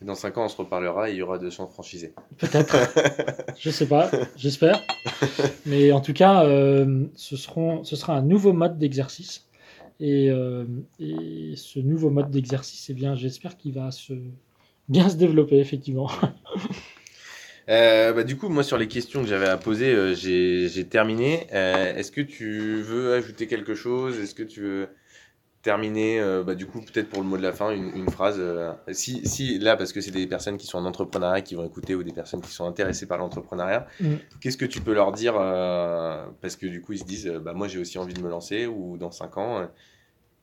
[0.00, 2.14] Dans 5 ans, on se reparlera et il y aura 200 franchisés.
[2.38, 2.76] peut-être,
[3.58, 4.80] je sais pas, j'espère.
[5.66, 9.48] Mais en tout cas, euh, ce, seront, ce sera un nouveau mode d'exercice.
[9.98, 10.64] Et, euh,
[11.00, 14.12] et ce nouveau mode d'exercice, eh bien, j'espère qu'il va se
[14.88, 16.10] bien se développer, effectivement.
[17.68, 21.48] Euh, bah, du coup, moi, sur les questions que j'avais à poser, euh, j'ai terminé.
[21.52, 24.20] Euh, Est-ce que tu veux ajouter quelque chose?
[24.20, 24.88] Est-ce que tu veux
[25.66, 28.36] terminer, euh, bah, du coup, peut-être pour le mot de la fin, une, une phrase
[28.38, 31.64] euh, si, si, là, parce que c'est des personnes qui sont en entrepreneuriat qui vont
[31.66, 34.14] écouter ou des personnes qui sont intéressées par l'entrepreneuriat, Mm.
[34.40, 37.52] qu'est-ce que tu peux leur dire euh, Parce que du coup, ils se disent, bah,
[37.52, 39.66] moi, j'ai aussi envie de me lancer ou dans 5 ans.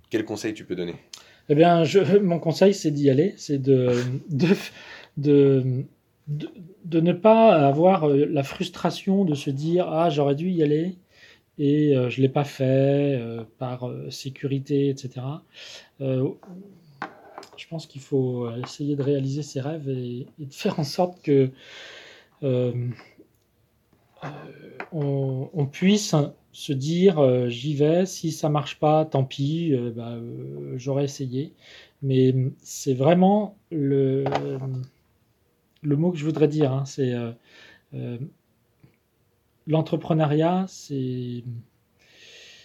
[0.09, 0.95] quel conseil tu peux donner?
[1.47, 1.99] Eh bien, je,
[2.31, 3.91] mon conseil, c'est d'y aller, c'est de,
[4.29, 4.49] de,
[5.15, 5.85] de,
[6.27, 6.49] de,
[6.83, 10.97] de ne pas avoir la frustration de se dire Ah, j'aurais dû y aller
[11.59, 15.21] et euh, je ne l'ai pas fait euh, par euh, sécurité, etc.
[15.99, 21.51] Je pense qu'il faut essayer de réaliser ses rêves et, de faire en sorte que
[24.91, 26.15] on, puisse
[26.51, 31.53] se dire j'y vais, si ça marche pas, tant pis, bah, euh, j'aurais essayé.
[32.01, 34.23] Mais c'est vraiment le,
[35.81, 36.71] le mot que je voudrais dire.
[36.73, 37.13] hein, c'est
[39.67, 41.43] l'entrepreneuriat, c'est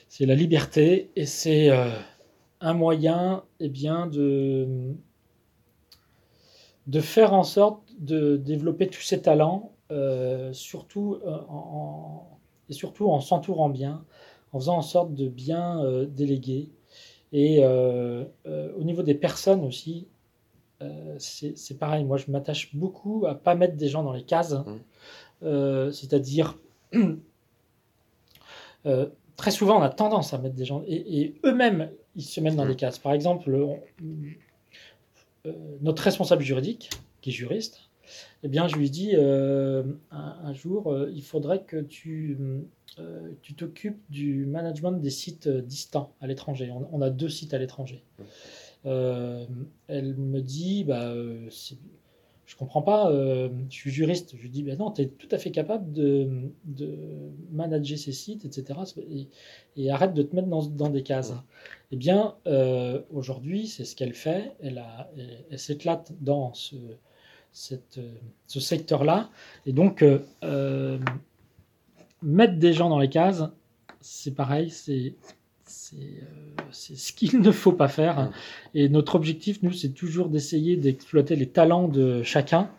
[0.09, 1.91] c'est la liberté et c'est euh,
[2.61, 4.95] un moyen eh bien, de,
[6.87, 12.39] de faire en sorte de développer tous ses talents, euh, surtout, euh, en,
[12.71, 14.05] et surtout en s'entourant bien,
[14.53, 16.71] en faisant en sorte de bien déléguer.
[17.33, 20.09] Et au niveau des personnes aussi,
[21.19, 22.05] c'est pareil.
[22.05, 24.57] Moi, je m'attache beaucoup à pas mettre des gens dans les cases.
[25.43, 26.59] Euh, c'est-à-dire
[28.87, 32.41] euh, très souvent, on a tendance à mettre des gens et, et eux-mêmes, ils se
[32.41, 32.71] mettent dans Mhm.
[32.71, 32.99] des cases.
[32.99, 33.81] Par exemple, on-
[35.47, 37.81] euh, notre responsable juridique, qui est juriste,
[38.43, 42.39] eh bien, je lui dis euh, un, un jour, il faudrait que tu
[43.43, 46.73] tu t'occupes du management des sites distants à l'étranger.
[46.73, 48.03] On, on a deux sites à l'étranger.
[48.87, 49.47] Euh,
[49.87, 51.13] elle me dit, bah,
[52.49, 54.35] je comprends pas, euh, je suis juriste.
[54.35, 56.97] Je lui dis, bah non, tu es tout à fait capable de, de
[57.53, 58.81] manager ces sites, etc.
[59.11, 59.29] Et,
[59.77, 61.35] et arrête de te mettre dans, dans des cases.
[61.93, 64.57] Eh bien, euh, aujourd'hui, c'est ce qu'elle fait.
[64.63, 66.77] Elle, a- elle, elle s'éclate dans ce,
[67.53, 68.15] cette, euh,
[68.47, 69.31] ce secteur-là.
[69.67, 70.03] Et donc,
[70.43, 70.99] euh,
[72.23, 73.43] mettre des gens dans les cases,
[74.01, 75.15] c'est pareil, c'est
[75.69, 78.31] c'est euh, c'est ce qu'il ne faut pas faire.
[78.75, 82.71] Et notre objectif, nous, c'est toujours d'essayer d'exploiter les talents de chacun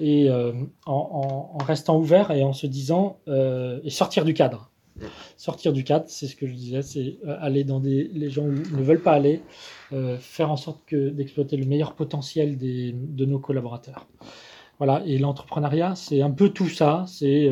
[0.00, 0.52] et euh,
[0.86, 4.70] en, en- en restant ouvert et en se disant euh, et sortir du cadre.
[5.36, 8.52] Sortir du cadre, c'est ce que je disais, c'est aller dans des les gens où
[8.52, 9.40] ne veulent pas aller,
[9.92, 14.06] euh, faire en sorte que d'exploiter le meilleur potentiel des, de nos collaborateurs.
[14.78, 17.04] Voilà, et l'entrepreneuriat, c'est un peu tout ça.
[17.08, 17.48] C'est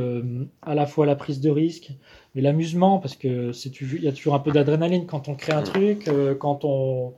[0.63, 1.93] à la fois la prise de risque,
[2.35, 5.53] mais l'amusement, parce que c'est il y a toujours un peu d'adrénaline quand on crée
[5.53, 7.15] un truc, euh, quand on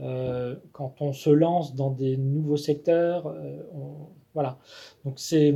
[0.00, 3.26] euh, quand on se lance dans des nouveaux secteurs.
[3.28, 4.58] euh, on- voilà,
[5.04, 5.54] donc c'est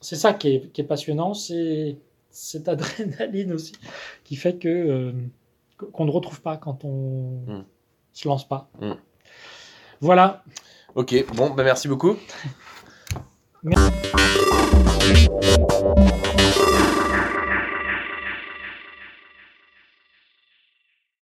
[0.00, 1.96] c'est ça qui est, qui est passionnant, c'est
[2.30, 3.72] cette adrénaline aussi
[4.24, 5.12] qui fait que
[5.92, 7.64] qu'on ne retrouve pas quand on Mm.
[8.12, 8.68] se lance pas.
[8.80, 8.92] Mm.
[10.00, 10.44] Voilà.
[10.94, 12.14] Ok, bon, bah merci beaucoup.
[13.64, 13.90] Merci.